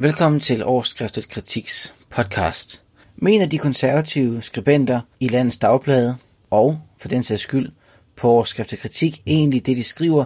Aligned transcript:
Velkommen 0.00 0.40
til 0.40 0.64
Årskriftet 0.64 1.28
Kritiks 1.28 1.94
podcast. 2.10 2.84
Mener 3.16 3.46
de 3.46 3.58
konservative 3.58 4.42
skribenter 4.42 5.00
i 5.20 5.28
landets 5.28 5.58
dagblade, 5.58 6.16
og 6.50 6.80
for 6.98 7.08
den 7.08 7.22
sags 7.22 7.42
skyld 7.42 7.72
på 8.16 8.30
Årskriftet 8.30 8.78
Kritik, 8.78 9.22
egentlig 9.26 9.66
det 9.66 9.76
de 9.76 9.84
skriver, 9.84 10.24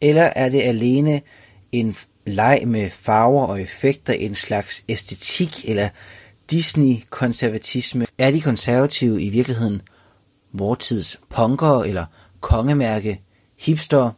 eller 0.00 0.22
er 0.22 0.48
det 0.48 0.62
alene 0.62 1.20
en 1.72 1.96
leg 2.26 2.62
med 2.66 2.90
farver 2.90 3.46
og 3.46 3.62
effekter, 3.62 4.12
en 4.12 4.34
slags 4.34 4.84
æstetik 4.88 5.68
eller 5.68 5.88
Disney-konservatisme? 6.50 8.06
Er 8.18 8.30
de 8.30 8.40
konservative 8.40 9.22
i 9.22 9.28
virkeligheden 9.28 9.82
vortids 10.52 11.20
punker 11.30 11.82
eller 11.82 12.06
kongemærke 12.40 13.20
hipster? 13.58 14.10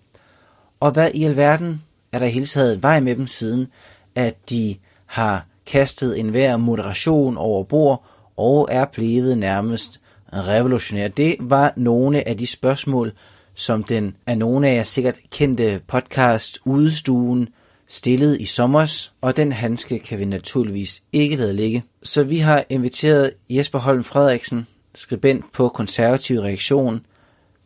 Og 0.80 0.90
hvad 0.90 1.10
i 1.14 1.24
alverden 1.24 1.82
er 2.12 2.18
der 2.18 2.26
i 2.26 2.30
hele 2.30 2.46
taget 2.46 2.82
vej 2.82 3.00
med 3.00 3.16
dem 3.16 3.26
siden, 3.26 3.66
at 4.14 4.50
de 4.50 4.76
har 5.06 5.46
kastet 5.66 6.20
enhver 6.20 6.56
moderation 6.56 7.36
over 7.36 7.64
bord 7.64 8.04
og 8.36 8.68
er 8.70 8.84
blevet 8.84 9.38
nærmest 9.38 10.00
revolutionær. 10.32 11.08
Det 11.08 11.36
var 11.40 11.72
nogle 11.76 12.28
af 12.28 12.36
de 12.36 12.46
spørgsmål, 12.46 13.12
som 13.54 13.84
den 13.84 14.16
af 14.26 14.38
nogle 14.38 14.68
af 14.68 14.74
jer 14.74 14.82
sikkert 14.82 15.14
kendte 15.30 15.80
podcast 15.86 16.58
Udestuen 16.64 17.48
stillede 17.88 18.40
i 18.40 18.44
sommers, 18.44 19.12
og 19.20 19.36
den 19.36 19.52
handske 19.52 19.98
kan 19.98 20.18
vi 20.18 20.24
naturligvis 20.24 21.02
ikke 21.12 21.36
lade 21.36 21.52
ligge. 21.52 21.84
Så 22.02 22.22
vi 22.22 22.38
har 22.38 22.64
inviteret 22.68 23.30
Jesper 23.50 23.78
Holm 23.78 24.04
Frederiksen, 24.04 24.66
skribent 24.94 25.44
på 25.52 25.68
Konservativ 25.68 26.40
Reaktion, 26.40 27.06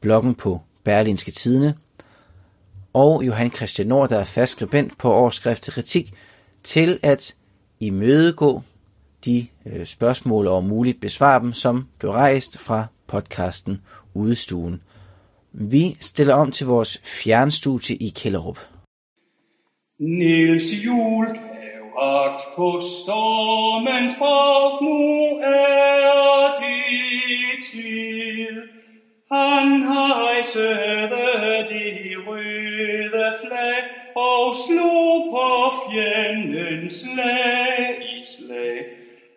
bloggen 0.01 0.35
på 0.35 0.61
Berlinske 0.85 1.31
Tidene, 1.31 1.75
og 2.93 3.27
Johan 3.27 3.51
Christian 3.51 3.89
Nord, 3.89 4.09
der 4.09 4.19
er 4.19 4.25
fast 4.25 4.53
skribent 4.53 4.99
på 4.99 5.13
Årskrift 5.13 5.63
til 5.63 5.73
Kritik, 5.73 6.13
til 6.63 6.99
at 7.03 7.35
imødegå 7.81 8.63
de 9.25 9.47
øh, 9.67 9.87
spørgsmål 9.87 10.47
og 10.47 10.65
muligt 10.65 11.01
besvare 11.01 11.41
dem, 11.41 11.53
som 11.53 11.87
blev 11.99 12.11
rejst 12.11 12.59
fra 12.59 12.87
podcasten 13.07 13.81
Udestuen. 14.15 14.83
Vi 15.53 15.97
stiller 16.01 16.35
om 16.35 16.51
til 16.51 16.67
vores 16.67 17.01
fjernstudie 17.05 17.97
i 17.97 18.09
Kælderup. 18.17 18.59
Nils 19.99 20.85
Jul 20.85 21.27
gav 21.27 21.85
agt 21.99 22.43
på 22.57 22.81
stormens 22.81 24.13
brag, 24.19 24.83
nu 24.83 25.01
er 25.39 26.47
det 26.61 27.65
tid. 27.71 28.63
Han 29.33 29.67
hejsede 29.93 31.11
de 31.71 31.85
røde 32.27 33.29
flag 33.43 33.83
og 34.17 34.55
slog 34.65 35.00
fjendens 36.91 37.01
slag 37.01 38.03
i 38.03 38.25
slag. 38.25 38.85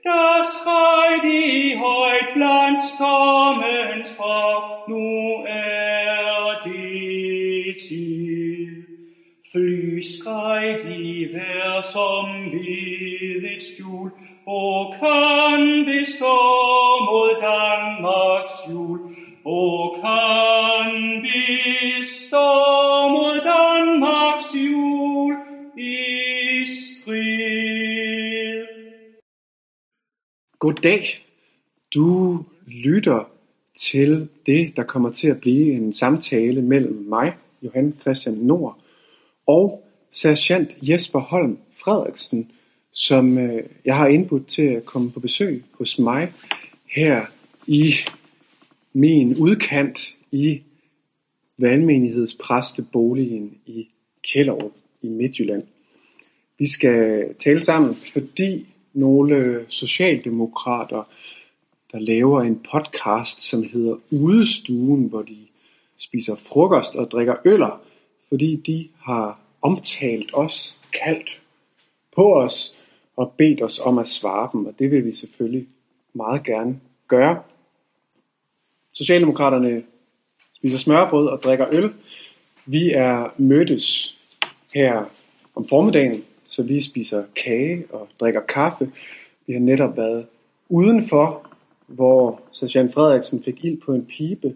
Der 0.04 0.44
skreg 0.44 1.22
de 1.23 1.78
højt 1.78 2.34
blandt 2.34 2.84
stormens 2.84 4.14
brag, 4.18 4.90
nu 4.90 5.44
er 5.48 6.62
det 6.66 7.76
tid. 7.88 8.84
Fly 9.52 10.02
skreg 10.02 10.76
de 10.84 11.30
vær 11.34 11.81
som 11.81 12.52
ved 12.52 13.44
et 13.56 13.64
skjul, 13.64 14.09
og 14.48 14.96
kan 15.00 15.86
bestå 15.86 16.42
dag. 30.83 31.25
Du 31.94 32.39
lytter 32.67 33.31
til 33.75 34.29
det, 34.45 34.75
der 34.75 34.83
kommer 34.83 35.11
til 35.11 35.27
at 35.27 35.41
blive 35.41 35.73
en 35.73 35.94
samtale 35.94 36.61
mellem 36.61 36.94
mig, 36.94 37.33
Johan 37.61 37.95
Christian 38.01 38.35
Nord, 38.35 38.79
og 39.47 39.83
sergeant 40.11 40.77
Jesper 40.81 41.19
Holm 41.19 41.57
Frederiksen, 41.75 42.51
som 42.91 43.38
øh, 43.38 43.63
jeg 43.85 43.97
har 43.97 44.07
indbudt 44.07 44.47
til 44.47 44.61
at 44.61 44.85
komme 44.85 45.11
på 45.11 45.19
besøg 45.19 45.63
hos 45.71 45.99
mig 45.99 46.31
her 46.95 47.25
i 47.67 47.94
min 48.94 49.35
udkant 49.35 50.15
i 50.31 50.61
valgmenighedspræsteboligen 51.57 53.57
i 53.65 53.88
Kjellerup 54.23 54.73
i 55.01 55.07
Midtjylland. 55.07 55.63
Vi 56.59 56.67
skal 56.67 57.25
tale 57.39 57.61
sammen, 57.61 57.95
fordi 58.13 58.72
nogle 58.94 59.36
øh, 59.36 59.66
socialdemokrater, 59.68 61.04
der 61.92 62.00
laver 62.00 62.42
en 62.42 62.64
podcast, 62.72 63.42
som 63.42 63.64
hedder 63.64 63.96
Udestuen, 64.12 65.08
hvor 65.08 65.22
de 65.22 65.38
spiser 65.98 66.36
frokost 66.36 66.96
og 66.96 67.12
drikker 67.12 67.36
øller, 67.46 67.81
fordi 68.30 68.56
de 68.56 68.88
har 69.00 69.40
omtalt 69.62 70.30
os, 70.34 70.80
kaldt 71.04 71.42
på 72.16 72.34
os 72.34 72.76
og 73.16 73.34
bedt 73.38 73.62
os 73.62 73.80
om 73.80 73.98
at 73.98 74.08
svare 74.08 74.50
dem, 74.54 74.66
og 74.66 74.74
det 74.80 74.92
vil 74.92 75.06
vi 75.06 75.14
selvfølgelig 75.14 75.68
meget 76.14 76.44
gerne 76.44 76.80
gøre. 77.08 77.44
Socialdemokraterne 78.94 79.84
spiser 80.54 80.78
smørbrød 80.78 81.28
og 81.28 81.44
drikker 81.44 81.68
øl. 81.72 81.94
Vi 82.66 82.92
er 82.92 83.34
mødtes 83.38 84.18
her 84.74 85.06
om 85.56 85.68
formiddagen, 85.68 86.24
så 86.53 86.64
vi 86.64 86.81
spiser 86.81 87.24
kage 87.36 87.84
og 87.90 88.08
drikker 88.19 88.41
kaffe. 88.41 88.91
Vi 89.47 89.53
har 89.53 89.59
netop 89.59 89.97
været 89.97 90.25
udenfor, 90.69 91.47
hvor 91.88 92.41
Sergeant 92.52 92.94
Frederiksen 92.94 93.44
fik 93.44 93.66
ild 93.66 93.81
på 93.81 93.94
en 93.94 94.06
pibe. 94.06 94.56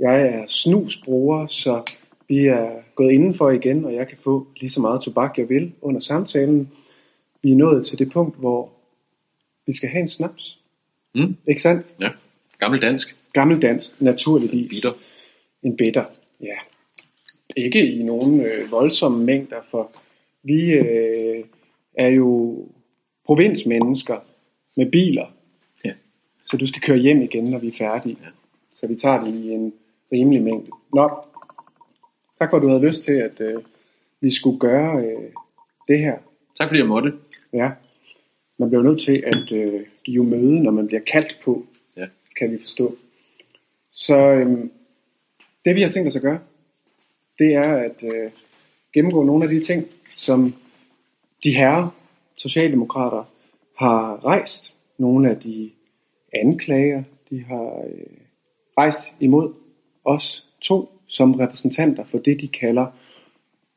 Jeg 0.00 0.22
er 0.22 0.46
snusbruger, 0.48 1.46
så 1.46 1.82
vi 2.28 2.46
er 2.46 2.70
gået 2.94 3.12
indenfor 3.12 3.50
igen, 3.50 3.84
og 3.84 3.94
jeg 3.94 4.08
kan 4.08 4.18
få 4.18 4.46
lige 4.60 4.70
så 4.70 4.80
meget 4.80 5.00
tobak, 5.00 5.38
jeg 5.38 5.48
vil 5.48 5.72
under 5.82 6.00
samtalen. 6.00 6.70
Vi 7.42 7.52
er 7.52 7.56
nået 7.56 7.86
til 7.86 7.98
det 7.98 8.12
punkt, 8.12 8.38
hvor 8.38 8.70
vi 9.66 9.72
skal 9.76 9.88
have 9.88 10.00
en 10.00 10.08
snaps. 10.08 10.58
Mm. 11.14 11.36
Ikke 11.48 11.62
sandt? 11.62 11.86
Ja, 12.00 12.08
gammel 12.58 12.82
dansk. 12.82 13.16
Gammel 13.32 13.62
dansk, 13.62 14.00
naturligvis. 14.00 14.74
Bitter. 14.74 14.98
En 15.62 15.76
bitter, 15.76 16.04
ja. 16.40 16.56
Ikke 17.56 17.92
i 17.92 18.02
nogen 18.02 18.40
øh, 18.40 18.70
voldsomme 18.70 19.24
mængder, 19.24 19.56
for 19.70 19.90
vi 20.44 20.72
øh, 20.72 21.44
er 21.94 22.08
jo 22.08 22.58
provinsmennesker 23.26 24.18
med 24.76 24.90
biler. 24.90 25.26
Ja. 25.84 25.92
Så 26.44 26.56
du 26.56 26.66
skal 26.66 26.82
køre 26.82 26.96
hjem 26.98 27.22
igen, 27.22 27.44
når 27.44 27.58
vi 27.58 27.68
er 27.68 27.72
færdige. 27.78 28.16
Ja. 28.22 28.28
Så 28.74 28.86
vi 28.86 28.94
tager 28.94 29.24
det 29.24 29.34
i 29.34 29.50
en 29.50 29.72
rimelig 30.12 30.42
mængde. 30.42 30.70
Nå, 30.94 31.10
tak 32.38 32.50
for 32.50 32.56
at 32.56 32.62
du 32.62 32.68
havde 32.68 32.86
lyst 32.86 33.02
til, 33.02 33.12
at 33.12 33.40
øh, 33.40 33.62
vi 34.20 34.34
skulle 34.34 34.58
gøre 34.58 35.04
øh, 35.04 35.30
det 35.88 35.98
her. 35.98 36.18
Tak 36.58 36.68
fordi 36.68 36.78
jeg 36.78 36.88
måtte. 36.88 37.12
Ja, 37.52 37.70
man 38.58 38.68
bliver 38.68 38.82
nødt 38.82 39.00
til 39.00 39.22
at 39.26 39.52
øh, 39.52 39.80
give 40.04 40.24
møde, 40.24 40.62
når 40.62 40.70
man 40.70 40.86
bliver 40.86 41.02
kaldt 41.02 41.38
på, 41.44 41.66
Ja. 41.96 42.06
kan 42.38 42.50
vi 42.52 42.58
forstå. 42.58 42.96
Så 43.90 44.16
øhm, 44.16 44.72
det 45.64 45.74
vi 45.76 45.82
har 45.82 45.88
tænkt 45.88 46.08
os 46.08 46.16
at 46.16 46.22
gøre, 46.22 46.38
det 47.38 47.54
er 47.54 47.76
at 47.76 48.04
øh, 48.04 48.30
gennemgå 48.94 49.22
nogle 49.22 49.44
af 49.44 49.50
de 49.50 49.60
ting, 49.60 49.86
som 50.14 50.54
de 51.44 51.54
herre 51.54 51.90
socialdemokrater 52.36 53.24
har 53.78 54.24
rejst. 54.24 54.74
Nogle 54.98 55.30
af 55.30 55.36
de 55.36 55.70
anklager, 56.32 57.02
de 57.30 57.44
har 57.44 57.84
øh, 57.88 58.16
rejst 58.78 59.14
imod 59.20 59.52
os 60.04 60.46
to 60.60 60.90
som 61.06 61.34
repræsentanter 61.34 62.04
for 62.04 62.18
det, 62.18 62.40
de 62.40 62.48
kalder 62.48 62.86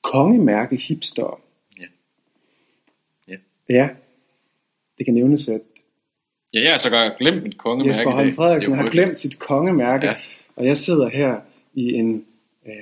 kongemærke 0.04 0.76
hipster. 0.76 1.42
Ja. 1.80 1.86
Ja. 3.28 3.36
Ja, 3.70 3.90
det 4.98 5.06
kan 5.06 5.14
nævnes, 5.14 5.50
at 5.50 5.62
Ja, 6.54 6.60
jeg 6.64 6.72
har 6.72 6.78
så 6.78 6.90
godt 6.90 7.18
glemt 7.18 7.44
mit 7.44 7.58
kongemærke 7.58 7.98
Jesper 8.00 8.12
Holm. 8.12 8.34
Frederiksen 8.34 8.74
er 8.74 8.78
har 8.78 8.90
glemt 8.90 9.18
sit 9.18 9.40
kongemærke. 9.40 10.06
Ja. 10.06 10.16
og 10.56 10.66
jeg 10.66 10.78
sidder 10.78 11.10
her 11.10 11.40
i 11.74 11.94
en 11.94 12.26
øh, 12.68 12.74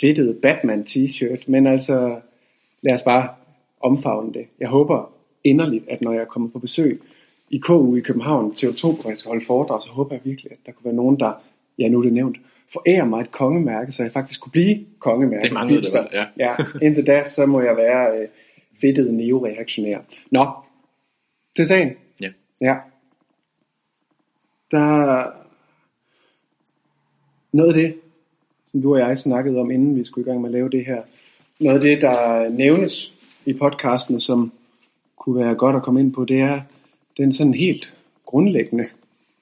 fedtet 0.00 0.38
Batman 0.42 0.84
t-shirt, 0.88 1.44
men 1.46 1.66
altså 1.66 2.20
lad 2.82 2.94
os 2.94 3.02
bare 3.02 3.28
omfavne 3.80 4.32
det. 4.32 4.46
Jeg 4.60 4.68
håber 4.68 5.12
inderligt, 5.44 5.84
at 5.88 6.00
når 6.00 6.12
jeg 6.12 6.28
kommer 6.28 6.48
på 6.48 6.58
besøg 6.58 7.02
i 7.50 7.58
KU 7.58 7.96
i 7.96 8.00
København 8.00 8.54
til 8.54 8.68
oktober, 8.68 9.02
hvor 9.02 9.10
jeg 9.10 9.16
skal 9.16 9.28
holde 9.28 9.44
foredrag, 9.44 9.82
så 9.82 9.88
håber 9.88 10.14
jeg 10.14 10.20
virkelig, 10.24 10.52
at 10.52 10.58
der 10.66 10.72
kunne 10.72 10.84
være 10.84 10.94
nogen, 10.94 11.20
der, 11.20 11.32
ja 11.78 11.88
nu 11.88 11.98
er 11.98 12.02
det 12.02 12.12
nævnt, 12.12 12.36
forærer 12.72 13.04
mig 13.04 13.20
et 13.20 13.30
kongemærke, 13.30 13.92
så 13.92 14.02
jeg 14.02 14.12
faktisk 14.12 14.40
kunne 14.40 14.52
blive 14.52 14.86
kongemærke. 14.98 15.44
Det 15.44 15.52
manglede 15.52 15.82
det 15.82 15.94
vel, 15.94 16.08
ja. 16.12 16.26
ja. 16.46 16.56
Indtil 16.82 17.06
da, 17.06 17.24
så 17.24 17.46
må 17.46 17.60
jeg 17.60 17.76
være 17.76 18.18
øh, 18.18 18.28
fedtet 18.80 19.14
neoreaktionær. 19.14 19.98
Nå, 20.30 20.50
til 21.56 21.66
sagen. 21.66 21.92
Ja. 22.20 22.30
Ja. 22.60 22.76
Der 24.70 25.26
noget 27.52 27.68
af 27.68 27.74
det, 27.74 27.94
som 28.76 28.82
du 28.82 28.94
og 28.94 29.00
jeg 29.00 29.18
snakkede 29.18 29.58
om, 29.58 29.70
inden 29.70 29.96
vi 29.96 30.04
skulle 30.04 30.26
i 30.26 30.30
gang 30.30 30.40
med 30.40 30.48
at 30.48 30.52
lave 30.52 30.70
det 30.70 30.86
her, 30.86 31.02
noget 31.60 31.76
af 31.76 31.82
det, 31.82 32.00
der 32.00 32.48
nævnes 32.48 33.12
i 33.46 33.52
podcasten, 33.52 34.20
som 34.20 34.52
kunne 35.16 35.44
være 35.44 35.54
godt 35.54 35.76
at 35.76 35.82
komme 35.82 36.00
ind 36.00 36.12
på, 36.12 36.24
det 36.24 36.40
er 36.40 36.60
den 37.16 37.32
sådan 37.32 37.54
helt 37.54 37.94
grundlæggende 38.26 38.86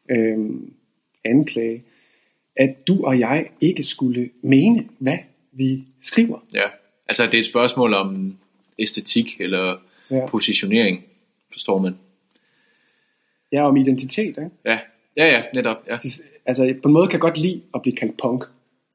øh, 0.08 0.38
anklage, 1.24 1.82
at 2.56 2.88
du 2.88 3.04
og 3.06 3.18
jeg 3.18 3.46
ikke 3.60 3.84
skulle 3.84 4.30
mene, 4.42 4.88
hvad 4.98 5.18
vi 5.52 5.84
skriver. 6.00 6.38
Ja, 6.54 6.66
altså 7.08 7.26
det 7.26 7.34
er 7.34 7.38
et 7.38 7.46
spørgsmål 7.46 7.94
om 7.94 8.36
æstetik 8.78 9.40
eller 9.40 9.76
Ja. 10.10 10.26
positionering, 10.26 11.04
forstår 11.52 11.78
man. 11.78 11.94
Ja, 13.52 13.68
om 13.68 13.76
identitet. 13.76 14.26
Ikke? 14.28 14.50
Ja, 14.64 14.78
ja, 15.16 15.26
ja, 15.26 15.42
netop. 15.54 15.76
Ja, 15.88 15.98
altså, 16.46 16.74
på 16.82 16.88
en 16.88 16.92
måde 16.92 17.06
kan 17.08 17.12
jeg 17.12 17.20
godt 17.20 17.38
lide 17.38 17.62
at 17.74 17.82
blive 17.82 17.96
kaldt 17.96 18.16
punk, 18.16 18.44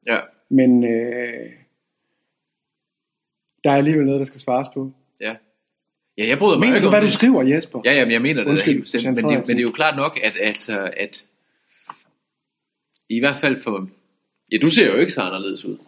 ja. 0.06 0.18
men 0.48 0.84
øh, 0.84 1.50
der 3.64 3.70
er 3.70 3.76
alligevel 3.76 4.04
noget, 4.06 4.18
der 4.20 4.26
skal 4.26 4.40
svares 4.40 4.66
på. 4.74 4.92
ja. 5.20 5.36
ja 6.18 6.28
jeg 6.28 6.38
bryder 6.38 6.58
mig 6.58 6.66
Mener 6.66 6.76
ikke 6.76 6.84
du, 6.86 6.90
hvad 6.90 7.02
du 7.02 7.10
skriver, 7.10 7.42
Jesper? 7.42 7.80
Ja, 7.84 7.92
ja, 7.92 8.04
men 8.04 8.12
jeg 8.12 8.22
mener 8.22 8.42
det 8.44 8.50
Undskyld, 8.50 8.80
bestemt. 8.80 9.04
Men 9.04 9.16
det, 9.16 9.24
men 9.24 9.46
det 9.46 9.58
er 9.58 9.62
jo 9.62 9.70
klart 9.70 9.96
nok, 9.96 10.18
at, 10.22 10.36
at, 10.36 10.68
at 10.96 11.24
i 13.08 13.20
hvert 13.20 13.36
fald 13.36 13.60
for... 13.60 13.88
Ja, 14.52 14.56
du 14.58 14.68
ser 14.70 14.86
jo 14.86 14.96
ikke 14.96 15.12
så 15.12 15.20
anderledes 15.20 15.64
ud 15.64 15.78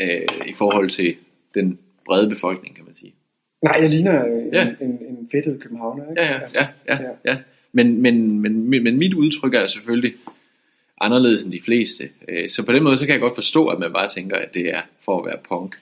øh, 0.00 0.20
i 0.46 0.52
forhold 0.52 0.90
til 0.90 1.16
den 1.54 1.78
brede 2.04 2.28
befolkning, 2.28 2.76
kan 2.76 2.84
man 2.84 2.94
sige. 2.94 3.14
Nej, 3.62 3.78
jeg 3.80 3.90
ligner 3.90 4.26
Ja. 4.52 4.68
en, 4.68 4.76
en, 4.80 4.90
en 4.90 5.28
fedtet 5.32 5.60
københavner. 5.60 6.10
Ikke? 6.10 6.22
Ja, 6.22 6.32
ja, 6.32 6.40
ja, 6.54 6.68
ja, 6.88 7.02
Ja. 7.02 7.10
ja. 7.24 7.38
Men, 7.72 8.02
men, 8.02 8.40
men, 8.40 8.70
men 8.70 8.98
mit 8.98 9.14
udtryk 9.14 9.54
er 9.54 9.66
selvfølgelig 9.66 10.14
anderledes 11.04 11.42
end 11.44 11.52
de 11.52 11.60
fleste. 11.64 12.08
Øh, 12.28 12.48
Så 12.50 12.62
på 12.62 12.72
den 12.72 12.82
måde, 12.82 12.96
så 12.96 13.06
kan 13.06 13.12
jeg 13.12 13.20
godt 13.20 13.34
forstå, 13.34 13.66
at 13.66 13.78
man 13.78 13.92
bare 13.92 14.08
tænker, 14.08 14.36
at 14.36 14.54
det 14.54 14.68
er 14.74 14.80
for 15.04 15.18
at 15.20 15.26
være 15.26 15.38
punk, 15.48 15.76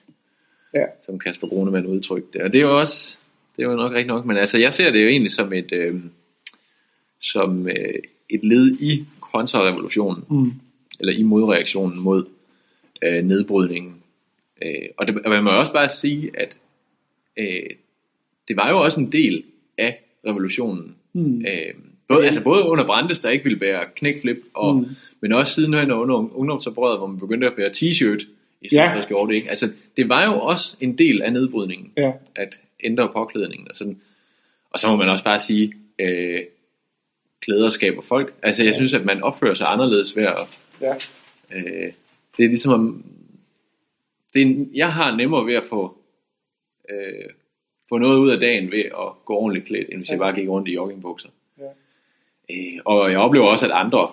Ja. 0.75 0.85
som 1.07 1.19
Kasper 1.19 1.49
Grunemann 1.49 1.87
udtrykte 1.87 2.29
det. 2.33 2.43
Og 2.43 2.53
det 2.53 2.59
er 2.59 2.63
jo 2.63 2.79
også, 2.79 3.17
det 3.57 3.65
er 3.65 3.71
jo 3.71 3.77
nok 3.77 3.91
rigtigt 3.93 4.07
nok, 4.07 4.27
men 4.27 4.37
altså, 4.37 4.59
jeg 4.59 4.73
ser 4.73 4.91
det 4.93 5.03
jo 5.03 5.09
egentlig 5.09 5.33
som 5.33 5.53
et, 5.53 5.73
øh, 5.73 5.95
som 7.21 7.69
øh, 7.69 7.95
et 8.31 8.45
led 8.45 8.77
i 8.81 9.05
kontrarevolutionen, 9.21 10.25
Mm. 10.31 10.53
eller 11.01 11.13
i 11.13 11.23
modreaktionen 11.23 12.01
mod 12.01 12.25
øh, 13.03 13.25
nedbrydningen. 13.25 13.95
Øh, 14.63 14.89
og, 14.97 15.07
det, 15.09 15.19
og 15.25 15.31
man 15.31 15.45
må 15.45 15.51
også 15.51 15.73
bare 15.73 15.89
sige, 15.89 16.31
at 16.35 16.59
øh, 17.37 17.71
det 18.49 18.57
var 18.57 18.71
jo 18.71 18.81
også 18.81 19.01
en 19.01 19.13
del 19.13 19.45
af 19.79 20.01
revolutionen. 20.27 20.97
Mm. 21.13 21.41
Øh, 21.47 21.75
både, 22.15 22.27
altså 22.27 22.43
både 22.43 22.65
under 22.65 22.87
Brandes, 22.87 23.19
der 23.19 23.31
ikke 23.31 23.45
ville 23.45 23.59
bære 23.59 23.85
knækflip, 23.97 24.37
og, 24.55 24.77
Mm. 24.77 24.87
men 25.21 25.33
også 25.33 25.53
sidenhen 25.55 25.91
under 25.91 26.37
ungdomsoprøret, 26.39 26.99
hvor 26.99 27.07
man 27.07 27.19
begyndte 27.19 27.47
at 27.47 27.55
bære 27.57 27.69
t-shirt 27.71 28.27
i 28.61 28.69
stedet 28.69 28.83
Ja. 28.97 29.03
skjorte. 29.03 29.35
Ikke? 29.35 29.49
Altså, 29.51 29.73
det 29.97 30.09
var 30.09 30.25
jo 30.25 30.41
også 30.41 30.77
en 30.81 30.99
del 30.99 31.23
af 31.23 31.33
nedbrydningen, 31.33 31.93
Ja. 31.97 32.13
at 32.37 32.61
ændre 32.85 33.09
påklædningen. 33.13 33.69
Og, 33.71 33.77
sådan. 33.77 34.01
og 34.71 34.79
så 34.79 34.89
må 34.91 34.97
man 34.97 35.09
også 35.09 35.25
bare 35.25 35.39
sige, 35.39 35.73
øh, 35.99 36.41
klæder 37.41 37.69
skaber 37.69 38.03
folk. 38.03 38.35
Altså 38.43 38.65
jeg 38.65 38.75
synes, 38.75 38.95
at 38.95 39.05
man 39.05 39.23
opfører 39.23 39.55
sig 39.55 39.67
anderledes 39.73 40.17
ved 40.17 40.23
at 40.25 40.37
Ja. 40.81 40.95
Øh, 41.55 41.93
det 42.37 42.45
er 42.45 42.49
ligesom 42.49 42.73
om, 42.73 43.05
det 44.35 44.43
er, 44.43 44.65
jeg 44.75 44.93
har 44.93 45.17
nemmere 45.17 45.47
ved 45.47 45.55
at 45.55 45.65
få, 45.65 45.99
øh, 46.91 47.31
få 47.89 47.99
noget 47.99 48.19
ud 48.19 48.31
af 48.31 48.41
dagen 48.41 48.71
ved 48.71 48.79
at 48.85 49.25
gå 49.25 49.35
ordentligt 49.35 49.67
klædt, 49.67 49.89
end 49.89 49.99
hvis 49.99 50.09
ja. 50.09 50.13
jeg 50.13 50.19
bare 50.19 50.35
gik 50.35 50.49
rundt 50.49 50.69
i 50.69 50.73
joggingbukser. 50.75 51.29
Øh, 52.51 52.81
og 52.85 53.11
jeg 53.11 53.19
oplever 53.19 53.47
også, 53.47 53.67
at 53.67 53.73
andre 53.73 54.13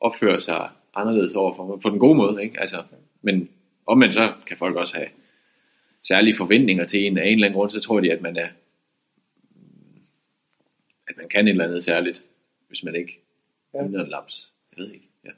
opfører 0.00 0.38
sig 0.38 0.68
anderledes 0.94 1.34
overfor 1.34 1.66
mig, 1.66 1.80
på 1.80 1.90
den 1.90 1.98
gode 1.98 2.14
måde. 2.14 2.42
Ikke? 2.42 2.60
Altså, 2.60 2.82
men 3.22 3.48
omvendt 3.86 4.14
så 4.14 4.32
kan 4.46 4.56
folk 4.56 4.76
også 4.76 4.94
have 4.96 5.08
særlige 6.02 6.36
forventninger 6.36 6.84
til 6.84 7.06
en. 7.06 7.18
Af 7.18 7.26
en 7.26 7.32
eller 7.32 7.46
anden 7.46 7.58
grund, 7.58 7.70
så 7.70 7.80
tror 7.80 8.00
de, 8.00 8.12
at 8.12 8.22
man 8.22 8.36
er 8.36 8.48
at 11.08 11.16
man 11.16 11.28
kan 11.28 11.46
et 11.46 11.50
eller 11.50 11.64
andet 11.64 11.84
særligt, 11.84 12.22
hvis 12.68 12.84
man 12.84 12.94
ikke 12.94 13.22
Ja. 13.74 13.82
ligner 13.82 14.04
en 14.04 14.10
laps. 14.10 14.50
Jeg 14.76 14.84
ved 14.84 14.92
ikke. 14.92 15.08
Ja. 15.24 15.30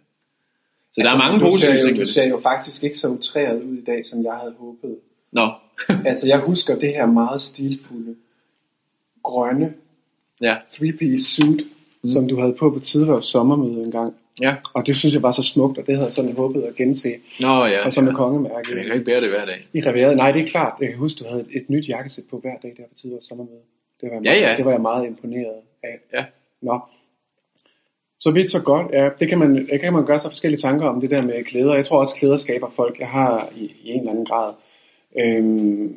Så 0.93 1.01
der 1.01 1.13
er 1.13 1.19
mange 1.19 1.41
du 1.41 1.51
positive 1.51 1.83
ting 1.83 1.99
du 1.99 2.07
ser 2.07 2.29
jo 2.29 2.39
faktisk 2.39 2.85
ikke 2.85 2.99
så 2.99 3.09
utræret 3.09 3.63
ud 3.63 3.77
i 3.77 3.85
dag, 3.85 4.07
som 4.07 4.25
jeg 4.25 4.35
havde 4.35 4.55
håbet. 4.59 4.99
Nå, 5.33 5.51
altså, 6.11 6.29
jeg 6.29 6.41
husker 6.41 6.79
det 6.79 6.89
her 6.89 7.07
meget 7.07 7.43
stilfulde, 7.43 8.17
grønne, 9.23 9.75
ja. 10.41 10.57
three-piece 10.73 11.37
suit, 11.37 11.61
mm. 12.03 12.11
som 12.11 12.29
du 12.29 12.41
havde 12.41 12.53
på 12.53 12.71
på 12.71 12.79
Tidevårs 12.79 13.27
sommermøde 13.27 13.85
en 13.85 13.91
gang. 13.91 14.15
Ja. 14.41 14.55
Og 14.75 14.87
det 14.87 14.97
synes 14.97 15.15
jeg 15.15 15.23
var 15.23 15.33
så 15.33 15.43
smukt, 15.43 15.79
og 15.79 15.87
det 15.87 15.95
havde 15.95 16.07
jeg 16.07 16.13
sådan 16.13 16.33
håbet 16.33 16.63
at 16.63 16.77
gense. 16.77 17.15
Nå, 17.41 17.65
ja. 17.65 17.85
og 17.85 17.93
så 17.93 18.01
med 18.01 18.11
ja. 18.11 18.17
kongemærke. 18.17 18.55
Jeg 18.77 18.85
kan 18.85 18.93
ikke 18.95 19.05
bære 19.05 19.21
det 19.21 19.29
hver 19.29 19.45
dag. 19.45 19.69
I 19.73 19.81
reveret. 19.81 20.17
Nej, 20.17 20.33
det 20.33 20.43
er 20.43 20.47
klart. 20.47 20.73
Jeg 20.81 20.89
kan 20.89 20.99
huske, 20.99 21.19
du 21.19 21.29
havde 21.29 21.41
et, 21.41 21.49
et 21.57 21.71
nyt 21.71 21.89
jakkesæt 21.89 22.25
på 22.31 22.39
hver 22.39 22.57
dag 22.63 22.75
der 22.77 22.83
på 22.83 22.95
Tidevårs 22.95 23.25
sommermøde. 23.25 23.61
Det 24.01 24.11
var, 24.11 24.15
Ja, 24.15 24.21
meget, 24.21 24.41
ja. 24.41 24.55
det 24.57 24.65
var 24.65 24.71
jeg 24.71 24.81
meget 24.81 25.07
imponeret 25.07 25.55
af. 25.83 25.99
Ja. 26.13 26.25
Nå. 26.63 26.81
Så 28.21 28.31
vidt 28.31 28.51
så 28.51 28.63
godt. 28.63 28.87
Ja, 28.93 29.09
det 29.21 29.29
kan 29.29 29.39
man, 29.39 29.69
kan 29.81 29.93
man 29.93 30.07
gøre 30.07 30.19
sig 30.19 30.31
forskellige 30.31 30.61
tanker 30.61 30.87
om, 30.87 31.01
det 31.01 31.11
der 31.11 31.23
med 31.23 31.45
klæder. 31.45 31.75
Jeg 31.75 31.87
tror 31.87 32.01
også, 32.01 32.15
klæder 32.15 32.37
skaber 32.37 32.71
folk. 32.71 32.99
Jeg 32.99 33.09
har 33.09 33.49
i, 33.57 33.73
i 33.83 33.91
en 33.91 33.99
eller 33.99 34.11
anden 34.11 34.25
grad. 34.25 34.55
Øhm, 35.21 35.97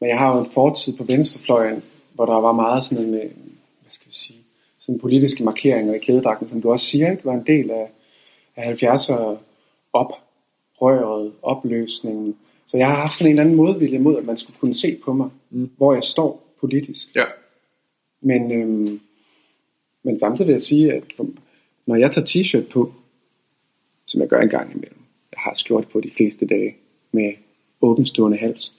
men 0.00 0.08
jeg 0.10 0.18
har 0.18 0.36
jo 0.36 0.44
en 0.44 0.50
fortid 0.50 0.96
på 0.96 1.04
venstrefløjen, 1.04 1.82
hvor 2.12 2.26
der 2.26 2.40
var 2.40 2.52
meget 2.52 2.84
sådan 2.84 2.96
noget 2.96 3.10
med, 3.10 3.30
hvad 3.82 3.92
skal 3.92 4.08
vi 4.08 4.14
sige, 4.14 4.37
sådan 4.88 5.00
politiske 5.00 5.44
markeringer 5.44 5.94
i 5.94 5.98
klædedragten, 5.98 6.48
som 6.48 6.62
du 6.62 6.70
også 6.70 6.86
siger, 6.86 7.10
ikke 7.10 7.24
var 7.24 7.34
en 7.34 7.46
del 7.46 7.70
af, 7.70 7.90
af 8.56 8.82
70'er 8.82 9.36
oprøret, 9.92 11.32
opløsningen. 11.42 12.36
Så 12.66 12.76
jeg 12.76 12.88
har 12.88 12.96
haft 12.96 13.18
sådan 13.18 13.26
en 13.26 13.32
eller 13.32 13.42
anden 13.42 13.56
modvilje 13.56 13.98
mod, 13.98 14.16
at 14.16 14.24
man 14.24 14.36
skulle 14.36 14.58
kunne 14.58 14.74
se 14.74 14.98
på 15.04 15.12
mig, 15.12 15.30
mm. 15.50 15.70
hvor 15.76 15.94
jeg 15.94 16.04
står 16.04 16.54
politisk. 16.60 17.16
Ja. 17.16 17.24
Men, 18.20 18.52
øhm, 18.52 19.00
men 20.02 20.18
samtidig 20.18 20.46
vil 20.46 20.52
jeg 20.52 20.62
sige, 20.62 20.92
at 20.92 21.02
når 21.86 21.96
jeg 21.96 22.12
tager 22.12 22.26
t-shirt 22.26 22.68
på, 22.70 22.92
som 24.06 24.20
jeg 24.20 24.28
gør 24.28 24.40
en 24.40 24.48
gang 24.48 24.70
imellem, 24.74 25.00
jeg 25.32 25.40
har 25.40 25.54
skjort 25.54 25.88
på 25.88 26.00
de 26.00 26.10
fleste 26.10 26.46
dage 26.46 26.76
med 27.12 27.32
åbenstående 27.80 28.38
hals, 28.38 28.72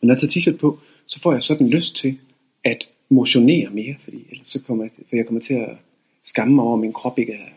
men 0.00 0.08
når 0.08 0.14
jeg 0.14 0.20
tager 0.20 0.40
t-shirt 0.40 0.58
på, 0.58 0.78
så 1.06 1.20
får 1.20 1.32
jeg 1.32 1.42
sådan 1.42 1.68
lyst 1.68 1.96
til 1.96 2.18
at 2.64 2.88
motionere 3.14 3.70
mere, 3.70 3.94
fordi 4.04 4.26
ellers 4.30 4.48
så 4.48 4.62
kommer 4.66 4.84
jeg, 4.84 4.90
for 5.08 5.16
jeg 5.16 5.26
kommer 5.26 5.40
til 5.40 5.54
at 5.54 5.76
skamme 6.24 6.54
mig 6.54 6.64
over, 6.64 6.74
at 6.74 6.80
min 6.80 6.92
krop 6.92 7.18
ikke 7.18 7.32
er, 7.32 7.48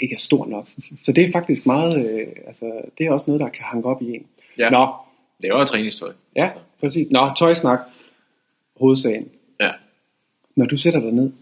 ikke 0.00 0.14
er 0.14 0.18
stor 0.18 0.46
nok. 0.46 0.68
Så 1.02 1.12
det 1.12 1.24
er 1.24 1.32
faktisk 1.32 1.66
meget, 1.66 2.06
øh, 2.20 2.26
altså 2.46 2.80
det 2.98 3.06
er 3.06 3.12
også 3.12 3.24
noget, 3.26 3.40
der 3.40 3.48
kan 3.48 3.64
hanke 3.64 3.88
op 3.88 4.02
i 4.02 4.14
en. 4.14 4.26
Ja. 4.58 4.70
Nå, 4.70 4.88
Det 5.42 5.50
er 5.50 5.58
jo 5.58 5.64
træningstøj. 5.64 6.12
ja, 6.36 6.50
præcis. 6.80 7.10
Nå, 7.10 7.30
tøjsnak, 7.38 7.80
hovedsagen. 8.76 9.28
Ja. 9.60 9.70
Når 10.56 10.66
du 10.66 10.76
sætter 10.76 11.00
dig 11.00 11.12
ned 11.12 11.32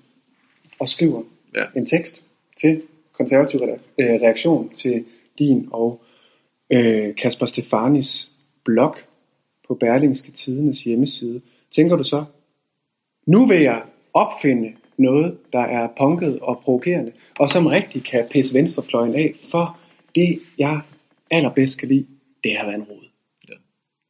og 0.79 0.89
skriver 0.89 1.23
Ja. 1.57 1.65
en 1.77 1.87
tekst 1.87 2.25
til 2.61 2.83
konservativ 3.13 3.61
øh, 3.99 4.07
reaktion 4.23 4.69
til 4.69 5.05
din 5.39 5.69
og 5.73 6.03
øh, 6.71 7.15
Kasper 7.15 7.47
Stefanis 7.47 8.31
blog 8.65 8.97
på 9.69 9.75
Berlingske 9.75 10.33
Tidenes 10.33 10.83
hjemmeside, 10.85 11.41
tænker 11.71 11.97
du 11.97 12.05
så, 12.05 12.25
nu 13.31 13.47
vil 13.47 13.61
jeg 13.61 13.83
opfinde 14.15 14.73
noget, 14.97 15.39
der 15.53 15.61
er 15.61 15.89
punket 15.99 16.39
og 16.41 16.61
provokerende, 16.65 17.13
og 17.39 17.49
som 17.51 17.67
rigtig 17.67 18.05
kan 18.05 18.27
pisse 18.31 18.55
venstrefløjen 18.55 19.15
af, 19.15 19.35
for 19.51 19.79
det, 20.15 20.41
jeg 20.59 20.81
allerbedst 21.31 21.79
kan 21.79 21.89
lide, 21.89 22.07
det 22.45 22.53
er 22.53 22.65
vandrod. 22.65 23.05
Ja. 23.51 23.55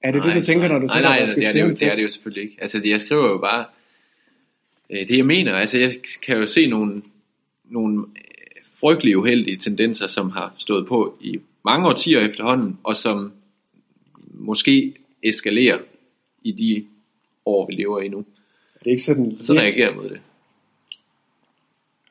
Er 0.03 0.13
det 0.13 0.23
det, 0.23 0.35
du 0.35 0.41
tænker, 0.41 0.69
når 0.69 0.79
du 0.79 0.87
nej, 0.87 0.97
sætter 0.97 1.09
nej, 1.09 1.19
nej, 1.19 1.23
og 1.23 1.29
skal 1.29 1.43
det 1.43 1.49
er 1.49 1.53
det, 1.53 1.61
jo, 1.61 1.69
det 1.69 1.83
er 1.83 1.97
det 1.97 2.03
jo 2.03 2.11
selvfølgelig 2.11 2.43
ikke. 2.43 2.57
Altså, 2.63 2.81
jeg 2.85 3.01
skriver 3.01 3.29
jo 3.29 3.39
bare 3.39 3.65
øh, 4.91 5.09
det, 5.09 5.17
jeg 5.17 5.27
mener. 5.27 5.55
Altså, 5.55 5.79
jeg 5.79 5.91
kan 6.27 6.37
jo 6.37 6.47
se 6.47 6.67
nogle, 6.67 7.03
nogle 7.65 7.99
øh, 7.99 8.63
frygtelige 8.81 9.19
uheldige 9.19 9.57
tendenser, 9.57 10.07
som 10.07 10.31
har 10.31 10.55
stået 10.59 10.87
på 10.87 11.19
i 11.21 11.41
mange 11.65 11.89
årtier 11.89 12.21
efterhånden, 12.21 12.79
og 12.83 12.97
som 12.97 13.33
måske 14.33 14.95
eskalerer 15.23 15.79
i 16.43 16.53
de 16.53 16.87
år, 17.47 17.67
vi 17.67 17.73
lever 17.73 18.01
i 18.01 18.09
nu. 18.09 18.25
Er 18.81 18.85
det 18.85 18.91
ikke 18.91 19.03
sådan 19.03 19.37
Så 19.41 19.53
reagerer 19.53 19.87
jeg 19.89 19.97
mod 19.97 20.09
det. 20.11 20.21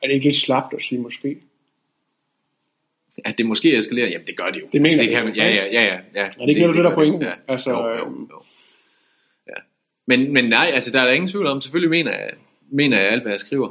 er 0.02 0.06
det 0.06 0.14
ikke 0.14 0.24
lidt 0.26 0.36
slapt 0.36 0.74
at 0.74 0.82
sige 0.82 1.00
måske? 1.00 1.38
At 3.24 3.38
det 3.38 3.46
måske 3.46 3.76
eskalerer, 3.76 4.08
jamen 4.08 4.26
det 4.26 4.36
gør 4.36 4.50
det 4.50 4.60
jo. 4.60 4.66
Det 4.72 4.82
mener 4.82 5.02
altså, 5.02 5.16
det 5.16 5.24
man, 5.24 5.34
ja, 5.36 5.48
ja, 5.48 5.64
ja, 5.64 5.82
ja, 5.84 6.00
ja. 6.14 6.26
Er 6.26 6.30
det 6.40 6.48
ikke 6.48 6.66
det, 6.68 6.74
der 6.76 6.82
er 6.84 6.88
gør 6.88 6.94
pointen? 6.94 7.22
Ja. 7.22 7.32
Altså, 7.48 7.70
jo, 7.70 7.88
jo, 7.88 8.06
øhm, 8.06 8.22
jo. 8.30 8.42
Ja. 9.48 9.52
Men, 10.06 10.32
men 10.32 10.44
nej, 10.44 10.70
altså 10.74 10.90
der 10.90 11.00
er 11.00 11.04
der 11.04 11.12
ingen 11.12 11.28
tvivl 11.30 11.46
om, 11.46 11.60
selvfølgelig 11.60 11.90
mener 11.90 12.10
jeg, 12.18 12.30
mener 12.68 13.00
jeg 13.00 13.08
alt, 13.10 13.22
hvad 13.22 13.32
jeg 13.32 13.40
skriver. 13.40 13.70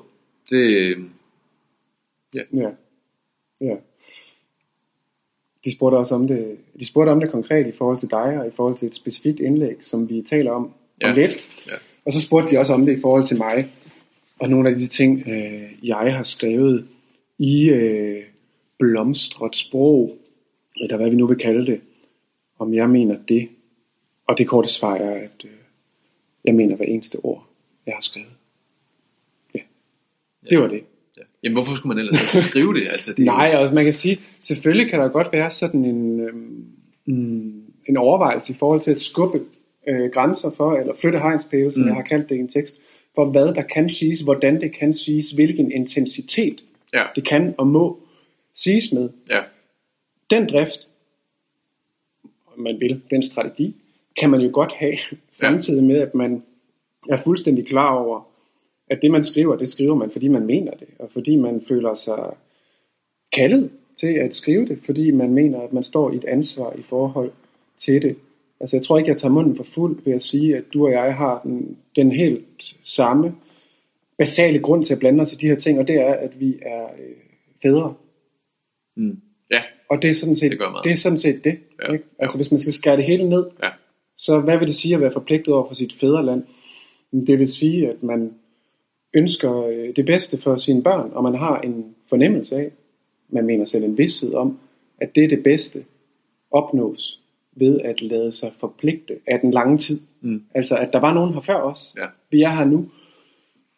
Det, 0.50 0.96
Ja. 2.34 2.42
ja. 3.62 3.76
De 5.66 5.72
spurgte 5.76 5.96
også 5.96 6.16
om 6.16 6.28
det, 6.28 6.58
de 6.80 6.86
spurgte 6.86 7.10
om 7.10 7.20
det 7.20 7.32
konkret 7.32 7.68
i 7.68 7.72
forhold 7.72 8.00
til 8.00 8.10
dig, 8.10 8.40
og 8.40 8.48
i 8.48 8.52
forhold 8.56 8.78
til 8.78 8.88
et 8.88 8.96
specifikt 8.96 9.40
indlæg, 9.40 9.76
som 9.82 10.10
vi 10.10 10.22
taler 10.30 10.52
om 10.52 10.74
Ja. 11.02 11.10
om 11.10 11.16
lidt. 11.16 11.32
Ja. 11.68 11.74
Og 12.06 12.14
så 12.14 12.22
spurgte 12.22 12.52
de 12.52 12.58
også 12.60 12.74
om 12.74 12.86
det 12.86 12.98
i 12.98 13.02
forhold 13.02 13.26
til 13.26 13.38
mig, 13.38 13.70
og 14.40 14.50
nogle 14.50 14.70
af 14.70 14.76
de 14.76 14.88
ting, 14.88 15.24
øh, 15.28 15.88
jeg 15.88 16.16
har 16.16 16.24
skrevet 16.24 16.88
i 17.38 17.70
øh, 17.70 18.24
blomstret 18.80 19.56
sprog, 19.56 20.18
eller 20.82 20.98
hvad 20.98 21.10
vi 21.10 21.16
nu 21.16 21.28
vil 21.28 21.38
kalde 21.38 21.66
det, 21.66 21.82
om 22.60 22.74
jeg 22.74 22.90
mener 22.90 23.18
det. 23.28 23.48
Og 24.28 24.38
det 24.38 24.48
korte 24.48 24.70
svar 24.70 24.96
er, 24.96 25.12
at 25.12 25.46
øh, 25.46 25.52
jeg 26.46 26.56
mener 26.56 26.76
hver 26.76 26.86
eneste 26.86 27.16
ord, 27.16 27.48
jeg 27.86 27.94
har 27.94 28.02
skrevet. 28.02 28.30
Ja, 29.56 29.60
det 30.50 30.60
var 30.60 30.68
det. 30.68 30.84
Ja. 31.18 31.22
Jamen, 31.44 31.54
hvorfor 31.54 31.76
skulle 31.76 31.96
man 31.96 32.06
ellers 32.06 32.36
ikke 32.36 32.48
skrive 32.48 32.74
det? 32.74 32.88
Altså, 32.88 33.14
det 33.14 33.26
Nej, 33.26 33.56
og 33.56 33.74
man 33.74 33.84
kan 33.84 33.94
sige, 33.94 34.20
selvfølgelig 34.40 34.90
kan 34.90 35.00
der 35.00 35.08
godt 35.08 35.34
være 35.34 35.52
sådan 35.52 35.86
en, 35.86 36.20
øhm, 36.20 37.64
en 37.86 37.98
overvejelse 37.98 38.54
i 38.54 38.56
forhold 38.56 38.82
til 38.82 38.92
at 38.92 39.02
skubbe 39.02 39.42
øh, 39.90 40.12
grænser 40.12 40.50
for, 40.50 40.74
eller 40.74 40.94
flytte 40.94 41.20
hegnspæle, 41.20 41.72
som 41.74 41.82
Mm. 41.84 41.88
jeg 41.88 41.96
har 41.96 42.04
kaldt 42.04 42.30
det 42.30 42.36
i 42.36 42.40
en 42.40 42.48
tekst, 42.48 42.78
for 43.16 43.26
hvad 43.26 43.54
der 43.54 43.62
kan 43.62 43.90
siges, 43.90 44.20
hvordan 44.20 44.62
det 44.62 44.72
kan 44.76 44.94
siges, 44.94 45.32
hvilken 45.32 45.72
intensitet 45.72 46.64
Ja, 46.94 47.04
det 47.16 47.28
kan 47.28 47.56
og 47.58 47.68
må 47.68 48.00
siges 48.54 48.92
med. 48.94 49.10
ja, 49.30 49.40
Den 50.30 50.50
drift, 50.50 50.88
man 52.58 52.80
vil, 52.80 53.02
den 53.12 53.24
strategi, 53.24 53.76
kan 54.20 54.30
man 54.30 54.42
jo 54.42 54.50
godt 54.54 54.74
have, 54.74 54.94
samtidig 55.32 55.84
med, 55.84 55.96
at 55.98 56.16
man 56.16 56.44
er 57.10 57.22
fuldstændig 57.24 57.66
klar 57.68 57.96
over, 57.96 58.28
at 58.90 59.02
det 59.02 59.12
man 59.12 59.24
skriver, 59.24 59.56
det 59.56 59.70
skriver 59.70 59.96
man, 59.96 60.12
fordi 60.12 60.28
man 60.28 60.46
mener 60.46 60.72
det, 60.72 60.88
og 61.00 61.10
fordi 61.12 61.36
man 61.36 61.62
føler 61.68 61.94
sig 61.96 62.34
kaldet 63.34 63.70
til 64.00 64.14
at 64.14 64.36
skrive 64.36 64.66
det, 64.68 64.80
fordi 64.86 65.12
man 65.12 65.34
mener, 65.34 65.60
at 65.62 65.74
man 65.74 65.84
står 65.84 66.12
i 66.12 66.16
et 66.16 66.26
ansvar 66.26 66.74
i 66.74 66.82
forhold 66.82 67.32
til 67.78 68.02
det. 68.02 68.16
Altså 68.60 68.76
jeg 68.76 68.84
tror 68.84 68.98
ikke, 68.98 69.10
jeg 69.10 69.18
tager 69.18 69.32
munden 69.34 69.56
for 69.56 69.64
fuld 69.64 70.00
ved 70.06 70.14
at 70.14 70.22
sige, 70.22 70.58
at 70.58 70.64
du 70.74 70.86
og 70.86 70.92
jeg 70.92 71.16
har 71.16 71.42
den, 71.44 71.78
den 71.96 72.12
helt 72.12 72.76
samme 72.84 73.36
basale 74.18 74.60
grund 74.60 74.86
til 74.86 74.94
at 74.94 75.00
blande 75.00 75.22
os 75.22 75.34
i 75.34 75.36
de 75.36 75.48
her 75.48 75.56
ting, 75.56 75.80
og 75.80 75.88
det 75.88 75.96
er, 75.96 76.14
at 76.14 76.40
vi 76.40 76.60
er 76.62 76.84
øh, 76.84 77.16
fædre. 77.62 77.94
mm. 78.98 79.22
ja, 79.52 79.62
Og 79.90 80.02
det 80.02 80.10
er 80.10 80.14
sådan 80.16 80.36
set 80.36 80.52
Det 80.52 80.60
gør 80.60 80.70
meget. 80.72 80.84
det. 80.84 80.92
Er 80.92 80.98
sådan 80.98 81.18
set 81.18 81.44
det 81.44 81.58
Ja. 81.88 81.94
ikke? 81.94 82.06
Altså 82.20 82.38
hvis 82.38 82.52
man 82.52 82.60
skal 82.60 82.74
skære 82.74 82.98
det 82.98 83.06
hele 83.06 83.30
ned, 83.30 83.46
ja, 83.64 83.70
så 84.18 84.40
hvad 84.40 84.58
vil 84.58 84.68
det 84.68 84.76
sige 84.76 84.96
at 84.96 85.02
være 85.02 85.12
forpligtet 85.12 85.54
over 85.54 85.68
for 85.68 85.76
sit 85.76 85.94
fædreland? 85.94 86.44
Det 87.28 87.40
vil 87.40 87.48
sige, 87.48 87.90
at 87.90 88.04
man 88.04 88.34
ønsker 89.14 89.64
øh, 89.66 89.96
det 89.96 90.06
bedste 90.06 90.38
for 90.38 90.56
sine 90.56 90.84
børn, 90.84 91.12
og 91.14 91.24
man 91.24 91.36
har 91.36 91.60
en 91.62 91.96
fornemmelse 92.10 92.56
af, 92.56 92.72
man 93.30 93.46
mener 93.46 93.66
selv 93.66 93.84
en 93.84 93.98
vidsthed 93.98 94.34
om, 94.34 94.60
at 94.98 95.16
det 95.16 95.24
er 95.24 95.28
det 95.28 95.44
bedste 95.44 95.86
opnås 96.52 97.19
ved 97.56 97.80
at 97.82 98.02
lade 98.02 98.32
sig 98.32 98.52
forpligte 98.60 99.14
af 99.28 99.40
den 99.40 99.52
lange 99.52 99.78
tid. 99.78 100.02
Mm. 100.22 100.44
Altså 100.56 100.78
at 100.78 100.94
der 100.94 101.00
var 101.00 101.14
nogen 101.14 101.34
her 101.34 101.42
før 101.42 101.56
os. 101.62 101.94
ja, 101.98 102.06
Vi 102.32 102.42
er 102.42 102.50
her 102.50 102.66
nu, 102.66 102.90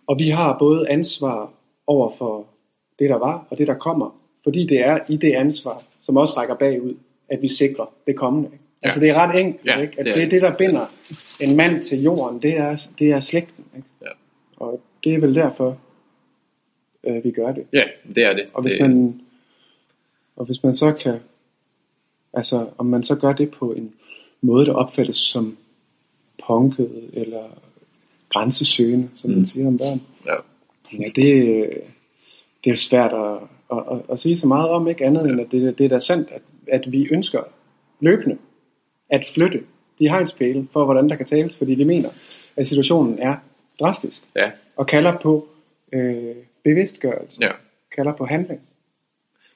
og 0.07 0.19
vi 0.19 0.29
har 0.29 0.57
både 0.59 0.89
ansvar 0.89 1.53
over 1.87 2.11
for 2.17 2.47
det, 2.99 3.09
der 3.09 3.17
var, 3.17 3.47
og 3.49 3.57
det, 3.57 3.67
der 3.67 3.73
kommer. 3.73 4.17
Fordi 4.43 4.65
det 4.65 4.79
er 4.79 4.99
i 5.09 5.17
det 5.17 5.33
ansvar, 5.33 5.83
som 6.01 6.17
også 6.17 6.33
rækker 6.37 6.55
bagud, 6.55 6.93
at 7.29 7.41
vi 7.41 7.47
sikrer 7.47 7.85
det 8.07 8.15
kommende. 8.15 8.49
Ikke? 8.53 8.63
Ja. 8.83 8.87
Altså 8.87 8.99
det 8.99 9.09
er 9.09 9.13
ret 9.13 9.39
enkelt, 9.39 9.65
Ja, 9.65 9.79
ikke? 9.79 9.99
at 9.99 10.05
det 10.05 10.15
det 10.15 10.21
er 10.21 10.25
er 10.25 10.29
det, 10.29 10.41
der 10.41 10.57
binder 10.57 10.85
en 11.39 11.55
mand 11.55 11.83
til 11.83 12.01
jorden, 12.03 12.41
det 12.41 12.57
er, 12.57 12.87
det 12.99 13.11
er 13.11 13.19
slægten. 13.19 13.65
Ikke? 13.75 13.87
Ja. 14.01 14.07
Og 14.57 14.81
det 15.03 15.13
er 15.13 15.19
vel 15.19 15.35
derfor, 15.35 15.77
øh, 17.03 17.23
vi 17.23 17.31
gør 17.31 17.51
det. 17.51 17.65
ja, 17.73 17.83
det 18.15 18.23
er 18.23 18.33
det. 18.33 18.45
Og 18.53 18.61
hvis, 18.61 18.71
det 18.71 18.81
man, 18.81 19.21
og 20.35 20.45
hvis 20.45 20.63
man 20.63 20.73
så 20.73 20.93
kan, 20.93 21.15
altså 22.33 22.67
om 22.77 22.85
man 22.85 23.03
så 23.03 23.15
gør 23.15 23.33
det 23.33 23.51
på 23.51 23.71
en 23.71 23.93
måde, 24.41 24.65
der 24.65 24.73
opfattes 24.73 25.17
som 25.17 25.57
punket 26.47 27.09
eller 27.13 27.43
grænsesøgende, 28.29 29.09
som 29.15 29.29
mm. 29.29 29.35
Man 29.35 29.45
siger 29.45 29.67
om 29.67 29.77
børn. 29.77 30.01
ja, 30.25 30.35
Ja, 30.93 31.05
det, 31.05 31.15
det 32.63 32.69
er 32.69 32.71
jo 32.71 32.75
svært 32.75 33.13
at, 33.13 33.37
at, 33.71 33.83
at, 33.91 34.01
at 34.11 34.19
sige 34.19 34.37
så 34.37 34.47
meget 34.47 34.69
om, 34.69 34.87
ikke 34.87 35.05
andet 35.05 35.29
end 35.29 35.41
at 35.41 35.51
det, 35.51 35.77
det 35.77 35.85
er 35.85 35.89
da 35.89 35.99
sandt, 35.99 36.29
at, 36.31 36.41
at 36.67 36.91
vi 36.91 37.07
ønsker 37.11 37.43
løbende 37.99 38.37
at 39.09 39.25
flytte 39.33 39.63
de 39.99 40.09
hegnspæle 40.09 40.67
for, 40.73 40.85
hvordan 40.85 41.09
der 41.09 41.15
kan 41.15 41.25
tales, 41.25 41.57
fordi 41.57 41.73
vi 41.73 41.83
mener, 41.83 42.09
at 42.55 42.67
situationen 42.67 43.19
er 43.19 43.35
drastisk 43.79 44.23
ja, 44.35 44.51
og 44.75 44.87
kalder 44.87 45.17
på 45.17 45.47
øh, 45.93 46.35
bevidstgørelse, 46.63 47.37
ja. 47.41 47.51
kalder 47.95 48.13
på 48.13 48.25
handling. 48.25 48.61